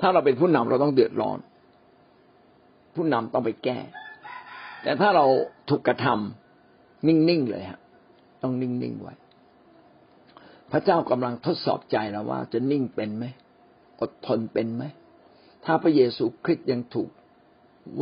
[0.00, 1.38] ถ้าเราเป็นผู้นำเราต้องเดือดร้อน
[2.94, 3.78] ผู้นำต้องไปแก้
[4.82, 5.26] แต่ถ้าเรา
[5.68, 7.80] ถูกกระทำนิ่งๆเลยฮะ
[8.42, 9.14] ต้องนิ่งๆไว้
[10.72, 13.24] พระเจ้ากำลังทดสอบใจเราว่า จะนิ่งเป็นไหม
[14.00, 14.84] อดทนเป็นไหม
[15.64, 17.10] ถ้าพระเยซูคริสต์ยังถูก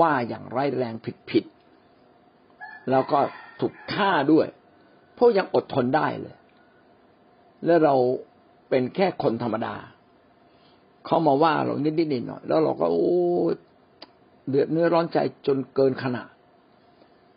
[0.01, 1.60] ว่าอย่างร้ายแรงผิดผิดๆ
[2.91, 3.19] แล้วก็
[3.61, 4.47] ถูกฆ่าด้วย
[5.19, 6.37] พวกยังอดทนได้เลย
[7.65, 7.95] และเรา
[8.69, 9.75] เป็นแค่คนธรรมดา
[11.07, 13.11] เขามาว่าเรานิดๆหน่อยๆแล้วเราก็โอ้
[14.49, 16.31] เดือดเนื้อร้อนใจจนเกินขนาด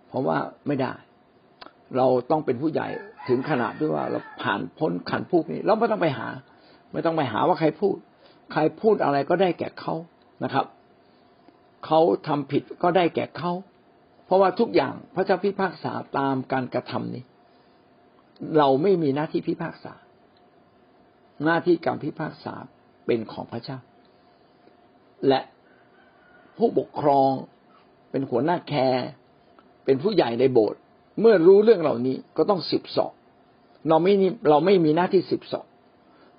[0.08, 0.38] เพราะว่า
[0.68, 0.94] ไม่ได้
[1.98, 2.88] เราต้องเป็นผู้ใหญ่
[3.28, 6.28] ถึงขนาดที่ว่าเราผ่านพ้นขันพูดนี้เราไม่ต้องไปหา
[6.92, 7.96] ไม่ต้องไปหาว่าใครพูด
[8.52, 9.94] ใครพูดอะไรก็ได้แก่เขา
[10.44, 10.66] นะครับ
[11.86, 13.52] เขาทำผิดก็ได้แก่เขา
[14.26, 17.24] เพราะว่าทุกอย่างพระเจ้าพิพากษาตามการกระทำนี้
[18.58, 19.94] เราไม่มีหน้าที่พิพากษา
[21.46, 22.54] หน้าที่การพิพากษา
[23.06, 23.78] เป็นของพระเจ้า
[25.28, 25.40] และ
[26.58, 27.32] ผู้ปกครอง
[28.12, 29.08] เป็นหัวหน้าแคร์
[29.86, 30.80] เป็นผู้ใหญ่ในโบสถ์
[31.22, 33.14] เมื่อรู้เรื่องเหล่านี้ก็ต้องสิบสอบ
[33.90, 34.14] เราไม่
[34.50, 35.68] เราไม่มีหน้าที่สิบสอบ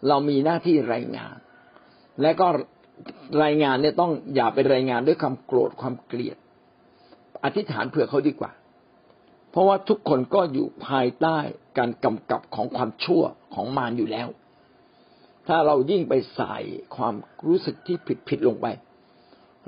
[0.08, 1.36] เรามีหน้าที่รายงาน
[2.22, 2.46] และก็
[3.42, 6.36] รายงานเนี่ยต้องอย่าไปรายงานด้วยความโกรธความเกลียด
[7.44, 8.52] อธิษฐานเผื่อเขาดีกว่า
[9.50, 11.38] เพราะว่าทุกคนก็อยู่ภายใต้
[11.78, 13.22] การกำกับของความชั่ว
[13.54, 14.28] ของมารอยู่แล้ว
[15.48, 16.56] ถ้าเรายิ่งไปใส่
[16.96, 17.14] ความ
[17.48, 18.66] รู้สึกที่ผิดผิดลงไป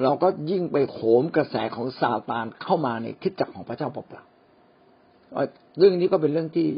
[0.02, 6.68] เราก็ยิ่งไปโหมกระแสของซาตานเข้ามาในคิดจักของพระเจ้าเปล่าๆเรื่องนี้ก็เป็นเรื่องที่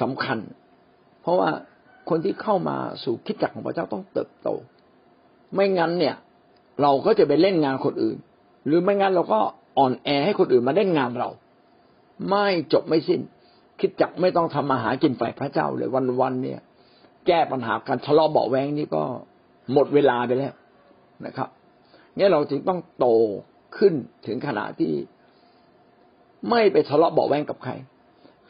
[0.00, 0.38] สำคัญ
[1.22, 1.50] เพราะว่า
[2.08, 4.48] คนที่เข้ามาสู่คิดจักของพระเจ้าต้องเติบโต
[5.54, 6.16] ไม่งั้นเนี่ย
[6.82, 8.18] เราก็จะไปเล่นงานคนอื่น
[8.66, 9.40] หรือไม่งั้นเราก็
[9.78, 11.30] อ่อนแอให้คนอื่นมาเล่นงานเรา
[12.30, 13.20] ไม่จบไม่สิ้น
[13.80, 15.90] คิดจักไม่ต้องทำมาหากินฝ่ายพระเจ้าเลย
[16.20, 16.60] วันๆเนี่ย
[17.26, 19.02] แก้ปัญหาการทะเลาะเบาแวงนี่ก็
[19.72, 20.54] หมดเวลาไปแล้ว
[21.26, 21.48] นะครับ
[22.16, 23.06] เนี่ยเราจึงต้องโต
[23.76, 23.94] ขึ้น
[24.26, 24.92] ถึงขนาดที่
[26.50, 27.72] ไม่ไปทะเลาะเบาแวงกับใคร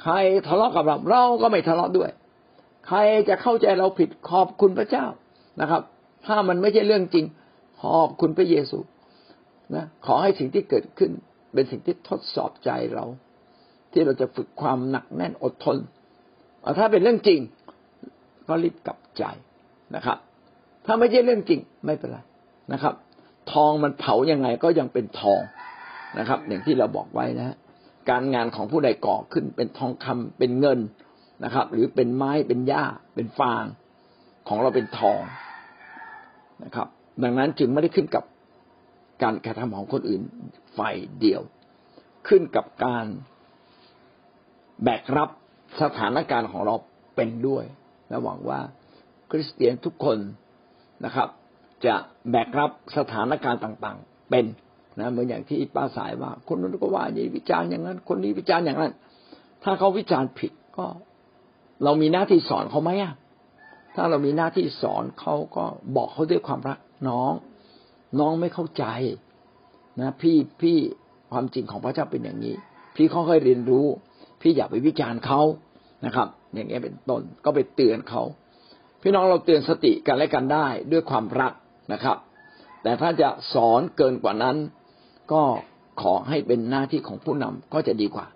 [0.03, 0.15] ใคร
[0.49, 2.11] ทะเลาะกับเราเราก็ไม่ทะเลาะด้วย
[2.87, 2.99] ใคร
[3.29, 5.05] จะเข้าใจเราผิดขอบคุณพระเจ้า
[5.61, 5.83] นะครับ
[6.27, 7.25] ถ้ามันไม่ใช่เรื่องจริง
[7.83, 8.79] ขอบคุณพระเยซู
[9.75, 11.11] นะขอให้สิ่งที่เกิดขึ้น
[11.55, 13.05] เป็นสิ่งที่ทดสอบใจเรา
[13.93, 15.77] ที่เราจะฝึกความหนักแน่นอดทน
[16.79, 17.41] ถ้าเป็นเรื่องจริง
[18.49, 19.25] ก็รีบกลับใจ
[19.97, 20.19] นะครับ
[20.87, 22.19] ถ้าไม่ใช่เรื่องจริงไม่เป็นไร
[22.73, 22.95] นะครับ
[23.53, 25.41] ทองมันเผายังไงก็ยังเป็นทอง
[26.19, 27.57] นะครับ อย่างที่เราบอกไว้นะ
[28.11, 30.79] การงานของผู้ใดก่อขึ้นเป็นทองคำเป็นเงิน
[31.45, 32.85] นะครับ หรือเป็นไม้เป็นหญ้า
[33.15, 33.65] เป็นฟาง
[34.49, 35.21] ของเราเป็นทอง
[36.65, 36.87] นะครับ
[37.23, 38.25] ดังนั้นจึงไม่ได้ขึ้นกับ
[39.23, 40.23] การกระทำของคนอื่น
[40.79, 41.43] ฝ่ายเดียว
[42.29, 43.07] ขึ้นกับการ
[44.85, 45.29] แบกรับ
[45.83, 46.75] สถานการณ์ของเรา
[47.17, 47.65] เป็นด้วย
[48.09, 48.61] และหวังว่า
[49.31, 50.19] คริสเตียนทุกคน
[51.05, 51.29] นะครับ
[51.87, 51.95] จะ
[52.31, 54.45] แบกรับสถานการณ์ต่างๆ เป็น
[54.99, 58.93] นะเหมือนอย่างที่ป้าสายว่า คนนั้นก็ว่าอย่างวิจารณ์อย่างนั้น คนนี้วิจารณ์อย่างนั้น
[59.65, 60.87] ถ้าเขาวิจารณ์ผิดก็
[61.85, 63.15] เรามีหน้าที่สอนเขาไหมอะ
[63.95, 65.65] ถ้าเรามีหน้าที่สอนเขาก็
[65.97, 67.33] บอกเขาด้วยความรักน้อง
[68.21, 68.85] น้องไม่เข้าใจ
[70.01, 70.77] นะพี่พี่
[71.33, 72.55] ความจริงของพระเจ้าเป็นอย่างนี้
[72.97, 73.87] พี่เขาเคยเรียนรู้
[74.41, 75.41] พี่อย่าไปวิจารณ์เขา
[76.07, 78.23] นะครับ อย่างนี้ยเป็นต้นก็ไปเตือนเขา
[79.03, 81.53] พี่น้องเราเตือนสติกันและกันได้ด้วยความรัก
[81.93, 82.17] นะครับ
[82.83, 84.57] แต่ถ้าจะสอนเกินกว่านั้น
[85.33, 85.43] ก็
[86.03, 88.27] ขอให้เป็นหน้าที่ของผู้นำก็จะดีกว่า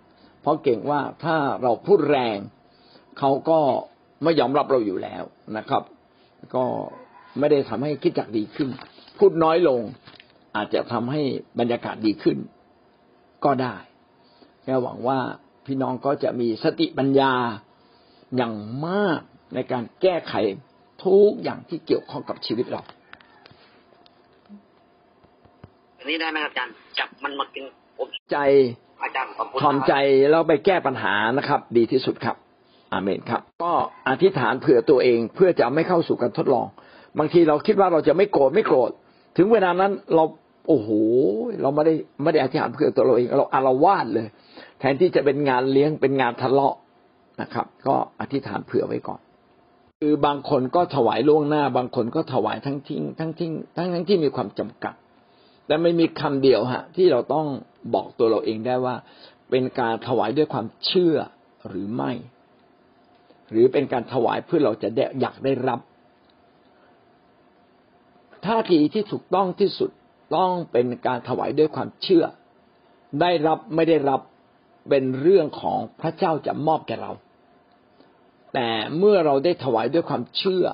[0.41, 2.37] เพราะเก่งว่าถ้าเราพูดแรง
[3.19, 3.59] เขาก็
[4.23, 5.23] ไม่ยอมรับเราอยู่แล้ว
[5.57, 5.83] นะครับ
[6.55, 6.63] ก็
[7.39, 8.69] ไม่ได้ทำให้คิดจักดีขึ้น
[9.19, 9.81] พูดน้อยลง
[10.55, 11.21] อาจจะทำให้
[11.59, 12.37] บรรยากาศดีขึ้น
[13.45, 13.75] ก็ได้
[14.63, 15.19] แค่หวังว่า
[15.65, 17.33] พี่น้องก็จะมีสติปัญญา
[18.35, 18.53] อย่าง
[18.87, 19.19] มาก
[19.55, 20.33] ในการแก้ไข
[21.05, 22.81] ทุกอย่างที่เกี่ยวข้องกับชีวิตเรา
[25.97, 27.63] อันนี้ได้ไหมอาจารย์จับมันมากิน
[27.97, 28.37] ผมใจ
[29.03, 29.93] อาจารย์ขอบคุณทอมใจ
[30.29, 32.35] แล้วไปแก้ปัญหานะครับ ดีที่สุดครับ
[32.91, 33.73] อาเมนครับ ก็
[34.09, 36.67] อธิษฐานเผื่อตัวเองเพื่อจะไม่เข้าสู่การทดลอง
[37.19, 38.91] บางทีเราคิดว่าเราจะไม่โกรธไม่โกรธ
[39.37, 40.23] ถึงเวลานั้นเรา
[40.67, 40.89] โอ้โห
[41.61, 44.27] เราไม่ได้ไม่ได้อธิษฐานเผื่อตัวเราเอง เราอารวาสเลย
[44.79, 46.75] แทนที่จะเป็นงานเลี้ยงเป็นงานทะเลาะ
[47.41, 49.19] นะครับ ก็อธิษฐานเผื่อไว้ก่อน
[49.99, 54.93] คือบางคนก็ถวายล่วงหน้า บางคนก็ถวายทั้งทิ้งทั้งทิ้งทั้งทั้งที่มีความจำกัด
[55.67, 57.47] แต่ไม่มีคำเดียวฮะ ที่เราต้อง
[57.93, 58.95] บอกตัวเราเองได้ว่า
[59.49, 61.15] เป็นการถวายด้วยความเชื่อ
[61.67, 62.11] หรือไม่
[63.51, 65.79] หรือเป็นการถวายเพื่อเราจะได้อยากได้รับ
[68.45, 69.91] ท่าทีที่ถูกต้องที่สุด
[70.35, 72.25] ต้องเป็นการถวายด้วยความเชื่อ
[73.21, 74.21] ได้รับไม่ได้รับ
[74.89, 77.11] เป็นเรื่องของพระเจ้าจะมอบแก่เรา
[78.53, 80.65] แต่เมื่อเราได้ถวายด้วยความเชื่อ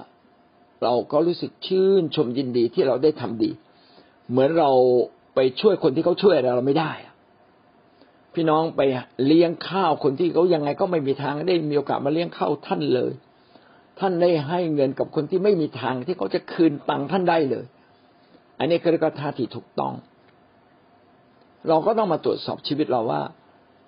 [0.84, 3.52] เราก็รู้สึกชื่นชมยินดีที่เราได้ทำดี
[4.30, 4.72] เหมือนเรา
[5.36, 6.92] ไปช่วยคนที่เขาช่วยเราไม่ได้
[8.34, 8.82] พี่น้องไป
[9.26, 13.12] เลี้ยงข้าวคนที่เขายังไงก็ไม่มีทางได้มีโอกาสมาเลี้ยงข้าวท่านเลย
[14.00, 17.66] ท่านได้ให้เงินกับคนที่ไม่มีทางที่เขาจะคืนตังค์ท่านได้เลย
[18.60, 19.94] อันนี้ก็เรียกว่าท่าทีถูกต้อง
[21.70, 23.22] เราก็ต้องมาตรวจสอบชีวิตเราว่า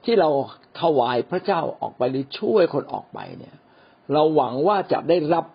[0.06, 0.30] ที่เรา
[0.82, 3.56] ถวายพระเจ้าออกไปหรือช่วยคนออกไปเนี่ย
[4.14, 5.46] เราหวังว่าจะได้รับ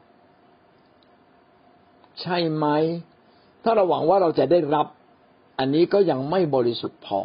[2.21, 2.67] ใช่ไหม
[3.65, 4.87] ถ้าเราหวังว่าเราจะได้รับ
[5.59, 7.21] อันนี้ก็ยังไม่บริสุทธิ์พอ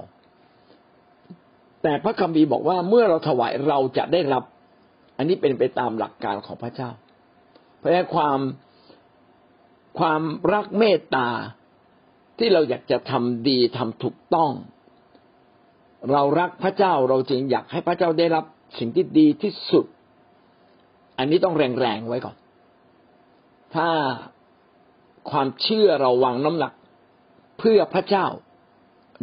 [1.84, 4.44] แต่พระคัมภีร์บอกว่าเมื่อเราถวายเราจะได้รับ
[5.18, 6.90] อันนี้เป็นไปตามหลักการของพระเจ้า
[7.78, 8.40] เพราะฉะนั้นความ
[10.00, 10.22] ความ
[10.54, 11.28] รักเมตตา
[12.38, 14.52] ที่เราอยากจะทำดีทำถูกต้อง
[16.12, 18.46] เรารักพระเจ้าเราจึงอยากให้พระเจ้าได้รับ
[18.80, 19.86] สิ่งที่ดีที่สุด
[21.18, 22.36] อันนี้ต้องแรงๆไว้ก่อน
[23.76, 23.90] ถ้า
[25.32, 26.74] ความเชื่อเราวางน้ำหนัก
[27.60, 28.26] เพื่อพระเจ้า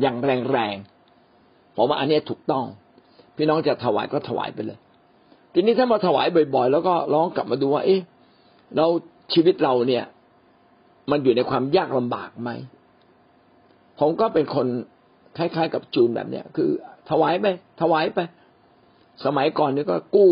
[0.00, 2.64] อย่างแรงๆผมว่าอันนี้ถูกต้อง
[3.36, 4.78] พี่น้องจะถวายก็ถวายไปเลย
[5.52, 8.00] ทีนี้ถ้ามาถวายบ่อยๆ แล้วก็ร้องกลับมาดูว่า เอ๊ะ
[8.76, 8.86] เรา
[9.32, 10.04] ชีวิตเราเนี่ย
[11.10, 12.50] มันอยู่ในความยากลำบากไหม
[14.00, 14.66] ผมก็เป็นคน
[15.36, 16.70] คล้ายๆ กับจูนแบบเนี้ยคือ
[17.10, 17.46] ถวายไป
[17.80, 18.18] ถวายไป
[19.24, 20.28] สมัยก่อนนี่ก็กู้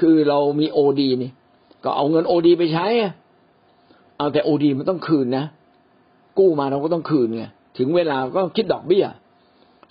[0.00, 1.30] คือเรามีโอดีนี่
[1.84, 2.86] ก็เอาเงินโอดีไปใช้
[4.18, 5.44] เอาแต่โอดีมันต้องคืนนะ
[6.38, 7.44] กู้มาเราก็ต้องคืนไง
[7.78, 9.04] ถึงเวลาก็คิดดอกเบี้ย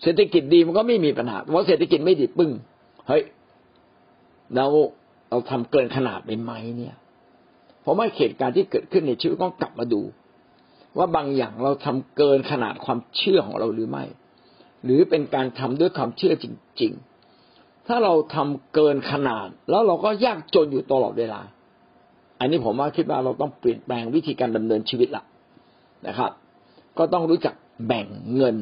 [0.01, 2.51] เศรษฐกิจดีมันก็ไม่มีปัญหาเพราะเศรษฐกิจไม่ดีปึ้ง
[3.07, 3.23] เฮ้ย
[4.55, 4.65] เรา
[5.29, 6.95] เราทำเกินขนาดไปไหมเนี่ย
[7.89, 10.01] เพราะว่าเหตุการณ์ที่เกิดขึ้นในชีวิตต้องกลับมาดู
[10.97, 14.03] ว่าบางอย่างเราทำเกินขนาดความเชื่อของเราหรือไม่
[14.83, 16.45] หรือเป็นการทำด้วยความเชื่อจ
[16.81, 16.91] ริง
[17.39, 21.41] ๆ ถ้าเราทำเกินขนาด แล้วเราก็ยากจนอยู่ตลอดเวลา
[22.39, 25.23] อันนี้ผมว่าคิดว่าเราต้องเปลี่ยนแปลงวิธีการดำเนินชีวิตละ
[26.07, 26.31] นะครับ
[26.97, 27.53] ก็ต้องรู้จัก
[27.87, 28.55] แบ่งเงิน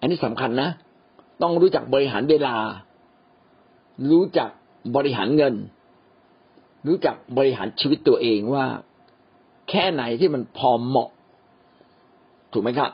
[0.00, 0.70] อันนี้สำคัญนะ
[1.42, 2.54] ต้องรู้จักบริหารเวลา
[4.10, 4.50] รู้จัก
[4.96, 5.56] บริหารเงิน
[6.86, 8.66] รู้จักบริหารชีวิตตัวเองว่า
[9.70, 11.10] แค่ไหนที่มันพอเหมาะ
[12.52, 12.90] ถูกไหมครับ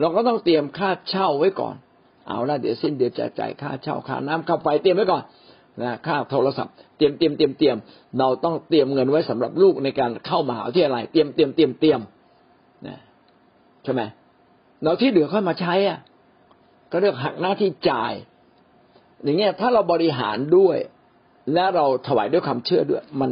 [0.00, 1.74] เราก็ต้องเตรียมค่าเช่าไว้ก่อน
[2.26, 5.22] เอาละเดี๋ยวสิ้นเดือนจะจ่ายค่าเช่าค่าน้ำค่าไฟเตรียมไว้ก่อน
[5.82, 7.76] นะค่าโทรศัพท์เตรียมเตรียมเตรียมเตรียม
[8.18, 12.00] เราต้องเตรียมเงินไว้สำหรับลูกในการเข้ามหาวิทยาลัยเตรียมเตรียมเตรียมเตรียม
[12.86, 12.98] นะ
[13.84, 14.02] ใช่ไหม
[14.82, 15.98] เราที่เหลือค่อยมาใช้อะ
[16.92, 18.12] ก็เรียกหักหน้าที่จ่าย
[19.22, 20.76] อย่างเงี้ยถ้าเราบริหารด้วย
[21.52, 23.30] และเราถวายด้วยความเชื่อด้วย มัน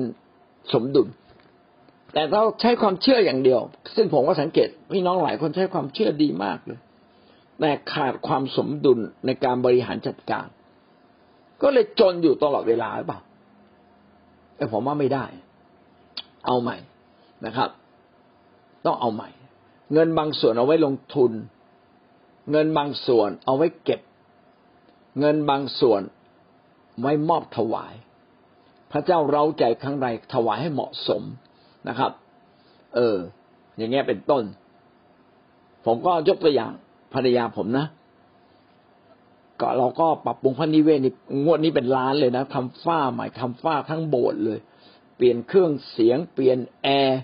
[0.73, 1.09] สมดุล
[2.13, 3.61] แต่เราใช้ความเชื่ออย่างเดียว
[3.95, 6.81] ซึ่งผมก็สังเกตพี่น้องหลายคนใช้ความเชื่อดีมากเลย
[7.61, 10.47] แต่ขาดความสมดุลในการบริหารจัดการ
[11.63, 13.21] ก็เลยจนอยู่ตลอดเวลาหรือเปล่า
[14.57, 15.27] แต่ผมว่าไม่ได้
[16.47, 16.77] เอาใหม่
[17.47, 17.71] นะครับ
[18.85, 19.31] ต้องเอาใหม่
[19.93, 21.33] เงินบางส่วนเอาไว้ลงทุน
[22.51, 24.01] เงินบางส่วนเอาไว้เก็บ
[25.21, 26.01] เงินบางส่วน
[27.01, 27.95] ไว้มอบถวาย
[28.93, 31.23] พระเจ้าเราใจครั้งใดถวายให้เหมาะสม
[31.89, 32.11] นะครับ
[32.95, 33.17] เออ
[33.77, 34.45] อย่างเงี้ยเป็นต้น
[35.87, 36.73] ผมก็ยกตัวอย่าง
[37.15, 37.87] ภรรยาผมนะ
[39.61, 44.59] ก็เราก็ปรับปรุงพระนิเวศนี่งวดนี้เป็นล้านเลยนะทำฝ้าใหม่ทำฝ้าทั้งโบสถ์เลย
[45.17, 47.21] เปลี่ยนเครื่องเสียง เปลี่ยนแอร์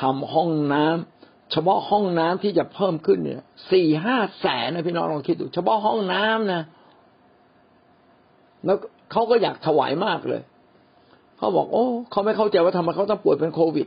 [0.00, 6.62] ทำห้องน้ำเฉพาะห้องน้ำที่จะเพิ่มขึ้นเนี่ยสี่ห้าแสนนะพี่น้องลองคิดดู เฉพาะห้องน้ำนะ
[8.64, 8.78] แล้ว
[9.12, 10.40] เขาก็อยากถวายมากเลย
[11.38, 13.86] เขาบอก โอ้เขาไม่เข้าใจว่าทำไมเขาต้องป่วยเป็นโควิด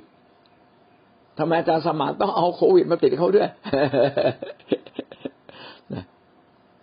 [1.39, 3.49] ทำไมอาจารย์สมานต้องเอาโควิดมาติดเขาด้วย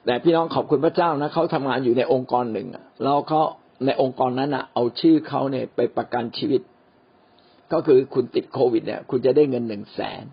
[0.05, 2.69] แต่พี่น้องขอบคุณพระเจ้านะเขาทำงานอยู่ในองค์กรหนึ่ง
[3.03, 3.41] แล้วเขา
[3.87, 6.61] ในองค์กรนั้นอะเอาชื่อเขาเนี่ยไปประกันชีวิต
[7.73, 10.25] ก็คือคุณติดโควิดเนี่ย คุณจะได้เงินหนึ่งแสน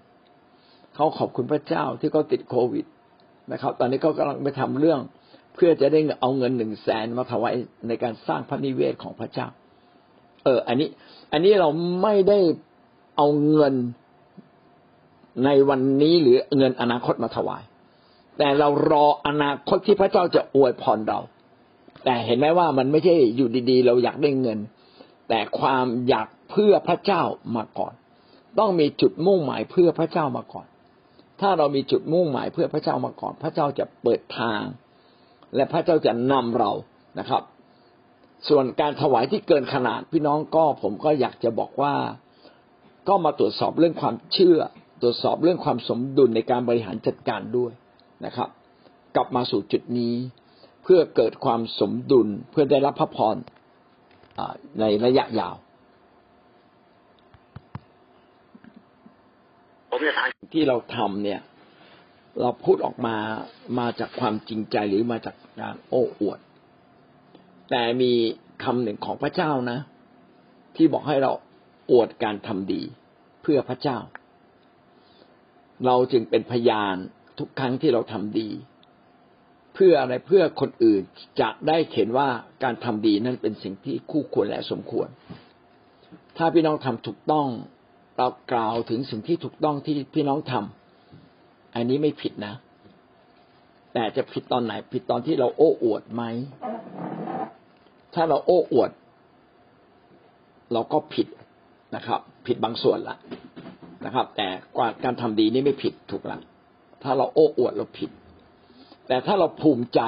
[0.95, 2.85] เขาขอบคุณพระเจ้าที่เขาติดโควิด
[3.51, 4.99] นะครับ ตอนนี้เขากำลังไปทำเรื่อง
[5.53, 7.53] เพื่อจะได้เอาเงินหนึ่งแสนมาถวาย
[7.87, 9.47] ในการสร้างพระนิเวศของพระเจ้า
[10.43, 10.89] เออ อันนี้
[11.31, 11.69] อันนี้เรา
[12.01, 12.39] ไม่ได้
[13.17, 13.73] เอาเงิน
[15.45, 17.63] ในวันนี้หรือเงินอนาคตมาถวาย
[18.37, 21.19] แต่เรารออนาคตที่พระเจ้าจะอวยพรเรา
[22.05, 24.59] แต่เห็นไหมว่ามันไม่ใช่อยู่ดีๆ เราอยากได้เงิน
[25.29, 27.23] แต่ความอยากเพื่อพระเจ้า
[27.55, 27.93] มาก่อน
[28.59, 30.67] ต้องมีจุดมุ่งหมายเพื่อพระเจ้ามาก่อน
[31.41, 34.61] ถ้าเรามีจุดมุ่งหมายเพื่อพระเจ้ามาก่อน พระเจ้าจะเปิดทาง
[35.55, 36.71] และพระเจ้าจะนำเรา
[37.19, 37.43] นะครับ
[38.49, 41.93] ส่วนการถวายที่เกินขนาดพี่น้องก็ผมก็อยากจะบอกว่า
[43.07, 44.59] ก็มาตรวจสอบเรื่องความเชื่อ
[45.01, 47.71] ตรวจสอบเรื่องความสมดุลในการบริหารจัดการด้วย
[48.25, 48.49] นะครับ
[49.15, 50.15] กลับมาสู่จุดนี้
[50.83, 53.35] เพื่อเกิดความสมดุลเพื่อได้รับพระพร
[54.79, 55.55] ในระยะยาว
[60.53, 61.41] ที่เราทำเนี่ย
[62.41, 63.15] เราพูดออกมา
[63.79, 66.39] มาจากความจริงใจหรือมาจาก การโอ้อวด
[67.69, 68.11] แต่มี
[68.63, 69.79] คำหนึ่งของพระเจ้านะ
[70.75, 71.31] ที่บอกให้เรา
[71.91, 72.81] อวดการทำดี
[73.41, 73.97] เพื่อพระเจ้า
[75.85, 76.95] เราจึงเป็นพยาน
[77.39, 78.49] ทุกครั้งที่เราทำดี
[79.73, 81.01] เพื่ออะไรเพื่อคนอื่น
[81.41, 82.29] จะได้เห็นว่า
[82.63, 85.07] การทำดีนั้นเป็นสิ่งที่คู่ควรและสมควร
[86.37, 87.47] ถ้าพี่น้องทำถูกต้อง
[88.17, 92.53] เรากล่าวถึงสิ่งที่ถูกต้องที่พี่น้องทำอันนี้ไม่ผิดนะ
[93.93, 96.23] แต่จะผิดตอนไหน ผิดตอนที่เราโอ้อวดไหม
[98.13, 98.91] ถ้าเราโอ้อวด
[100.73, 101.27] เราก็ผิด
[101.95, 103.17] นะครับ ผิดบางส่วนละ
[104.05, 104.47] นะครับ แต่
[105.03, 106.37] การทำดีนี่ไม่ผิดถูกละ
[107.03, 108.09] ถ้าเราโอ้อวดเราผิด
[109.07, 110.01] แต่ถ้าเราภูมิใจ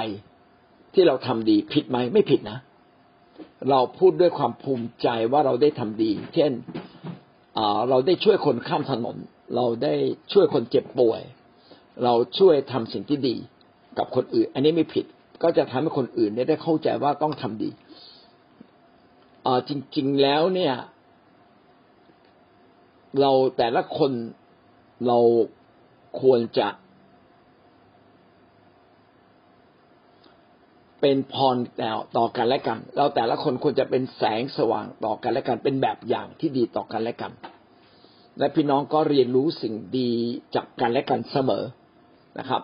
[0.94, 2.60] ที่เราทำดีผิดไหมไม่ผิดนะ
[3.70, 6.52] เราพูดด้วยความภูมิใจว่าเราได้ทำดี เช่น
[7.90, 9.18] เราได้ช่วยคนข้ามถนน
[9.56, 9.94] เราได้
[10.34, 11.22] ช่วยคนเจ็บป่วย
[12.04, 13.36] เราช่วยทำสิ่งที่ดี
[13.98, 15.06] กับคนอื่น อันนี้ไม่ผิด
[15.44, 17.70] ก็จะทำให้คนอื่นได้เข้าใจว่าต้องทำดี
[19.70, 20.74] จริง ๆแล้วเนี่ย
[23.20, 24.12] เราแต่ละคน
[25.08, 25.20] เรา
[26.22, 26.68] ควรจะ
[31.02, 37.32] เป็นพรแต่ต่อกันและกัน เราแต่ละคนควรจะเป็นแสงสว่างต่อกันและกัน เป็นแบบอย่างที่ดีต่อกันและกัน
[38.40, 40.10] และพี่น้องก็เรียนรู้สิ่งดี
[40.56, 41.64] จากกันและกันเสมอ
[42.40, 42.62] นะครับ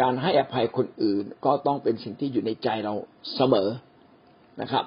[0.00, 2.94] การให้อภัยคนอื่นก็ต้องเป็นสิ่งที่อยู่ในใจเรา
[3.36, 3.68] เสมอ
[4.60, 4.84] นะครับ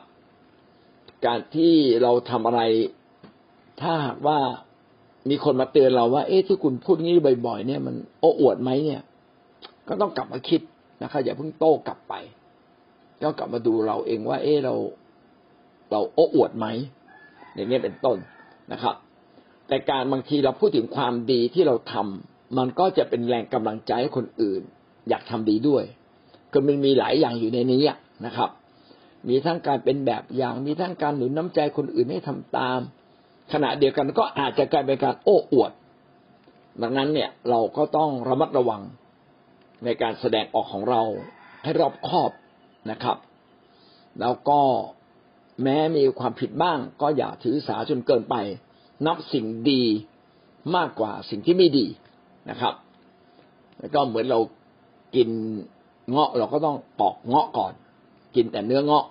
[1.26, 2.62] การที่เราทำอะไร
[3.82, 4.40] ถ้าหากว่า
[5.30, 9.02] มีคนมาเตือนเราว่า เอ๊ะที่คุณพูดงี้บ่อย ๆ เนี่ยมันโอ้อวดไหมเนี่ย
[9.88, 10.62] ก็ต้องกลับมาคิด
[11.04, 12.14] นะครับอย่าเพิ่งโต้กลับไป
[13.22, 14.76] ก็กลับมาดูเราเองว่า เอ๊ะเรา
[15.92, 16.68] เราโอ้อวดไหม
[17.54, 18.18] อย่างนี้เป็นต้น
[18.72, 18.96] นะครับ
[19.68, 24.62] แต่การบางทีเราพูดถึงความดีที่เราทำมันก็จะเป็นแรงกำลังใจให้คนอื่น
[25.10, 25.84] อยากทำดีด้วย
[26.52, 27.82] ก็มันมีหลายอย่างอยู่ในนี้
[28.26, 28.50] นะครับ
[29.30, 32.80] มีทั้งการเป็นแบบอย่างมีทั้งการหนุนน้ำใจคนอื่นให้ทำตาม
[33.54, 35.72] ขณะเดียวกันก็อาจจะกลายเป็นการโอ้อวด
[36.82, 38.82] ดังนั้นเนี่ยเราก็ต้องระมัดระวัง
[39.86, 41.02] ในการแสดงออกของเรา
[41.64, 42.32] ให้รอบคอบ
[42.92, 43.18] นะครับ
[44.22, 44.62] แล้วก็
[45.64, 48.36] แม้มีความผิดบ้าง ก็อย่าถือสาจนเกินไป
[49.08, 49.84] นับสิ่งดี
[50.76, 51.86] มากกว่าสิ่งที่ไม่ดี
[52.50, 52.74] นะครับ
[53.80, 54.40] แล้วก็เหมือนเรา
[55.16, 55.30] กิน
[56.10, 57.74] เงาะเราก็ต้องปอกเงาะก่อน
[58.36, 59.06] กินแต่เนื้อเงาะ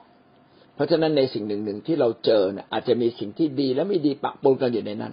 [0.75, 5.13] เพราะฉะนั้นในสิ่งหนึ่งหนึ่งที่เราเจอเนี่ยอาจจะมีสิ่งที่ดีและไม่ดีปะปนกันอยู่ในนั้น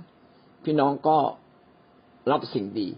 [0.63, 1.17] พี่น้องก็
[2.31, 2.89] รับสิ่งดี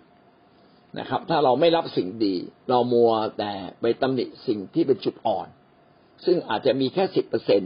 [1.00, 2.36] นะครับ ถ้าเราไม่รับสิ่งดี
[2.70, 5.48] เรามัวแต่ไปตำหนิสิ่งที่เป็นจุดอ่อน
[6.26, 7.62] ซึ่งอาจจะมีแค่สิบเปอร์เซ็น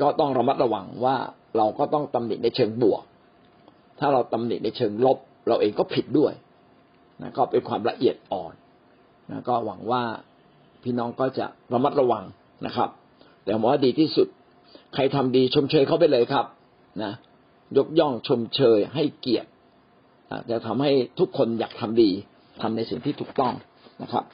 [0.00, 1.16] ก็ต้องระมัดระวังว่า
[1.56, 3.02] เราก็ต้องตำหนิในเชิงบวก
[4.00, 5.18] ถ้าเราตำหนิในเชิงลบ
[5.48, 6.32] เราเองก็ผิดด้วย
[7.22, 8.54] นะก็เป็นความละเอียดอ่อน
[9.30, 10.02] นะก็หวังว่า
[10.82, 12.24] พี่น้องก็จะระมัดระวัง
[12.66, 12.88] นะครับ
[13.44, 14.28] แต่ว่าดีที่สุด
[14.94, 16.46] ใครทำดีชมเชยเขาไปเลยครับ
[17.02, 17.12] นะ
[17.76, 19.48] ยกย่องชมเชยให้เกียรติ
[20.50, 22.10] จะทำให้ทุกคนอยากทำดี
[22.62, 23.54] ทำในสิ่งที่ถูกต้อง
[24.02, 24.24] นะครับ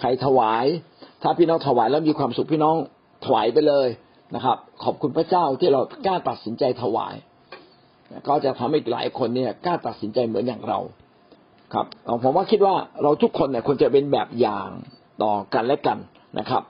[0.00, 0.64] ใครถวาย
[1.22, 2.76] ถ้าพี่น้องถวายแล้วมีความสุขพี่น้อง
[3.24, 3.88] ถวายไปเลย
[4.34, 7.14] นะครับ ขอบคุณพระเจ้าที่เรากล้าตัดสินใจถวาย
[8.28, 10.78] ก็จะทำให้หลายคนเนี่ยกล้าตัดสินใจเหมือนอย่างเรา
[11.74, 11.86] ครับ
[12.22, 14.68] ผมว่าคิดว่าเราทุกคนเนี่ยควรจะเป็นแบบอย่าง
[15.22, 15.98] ต่อกันและกัน
[16.38, 16.62] นะครับ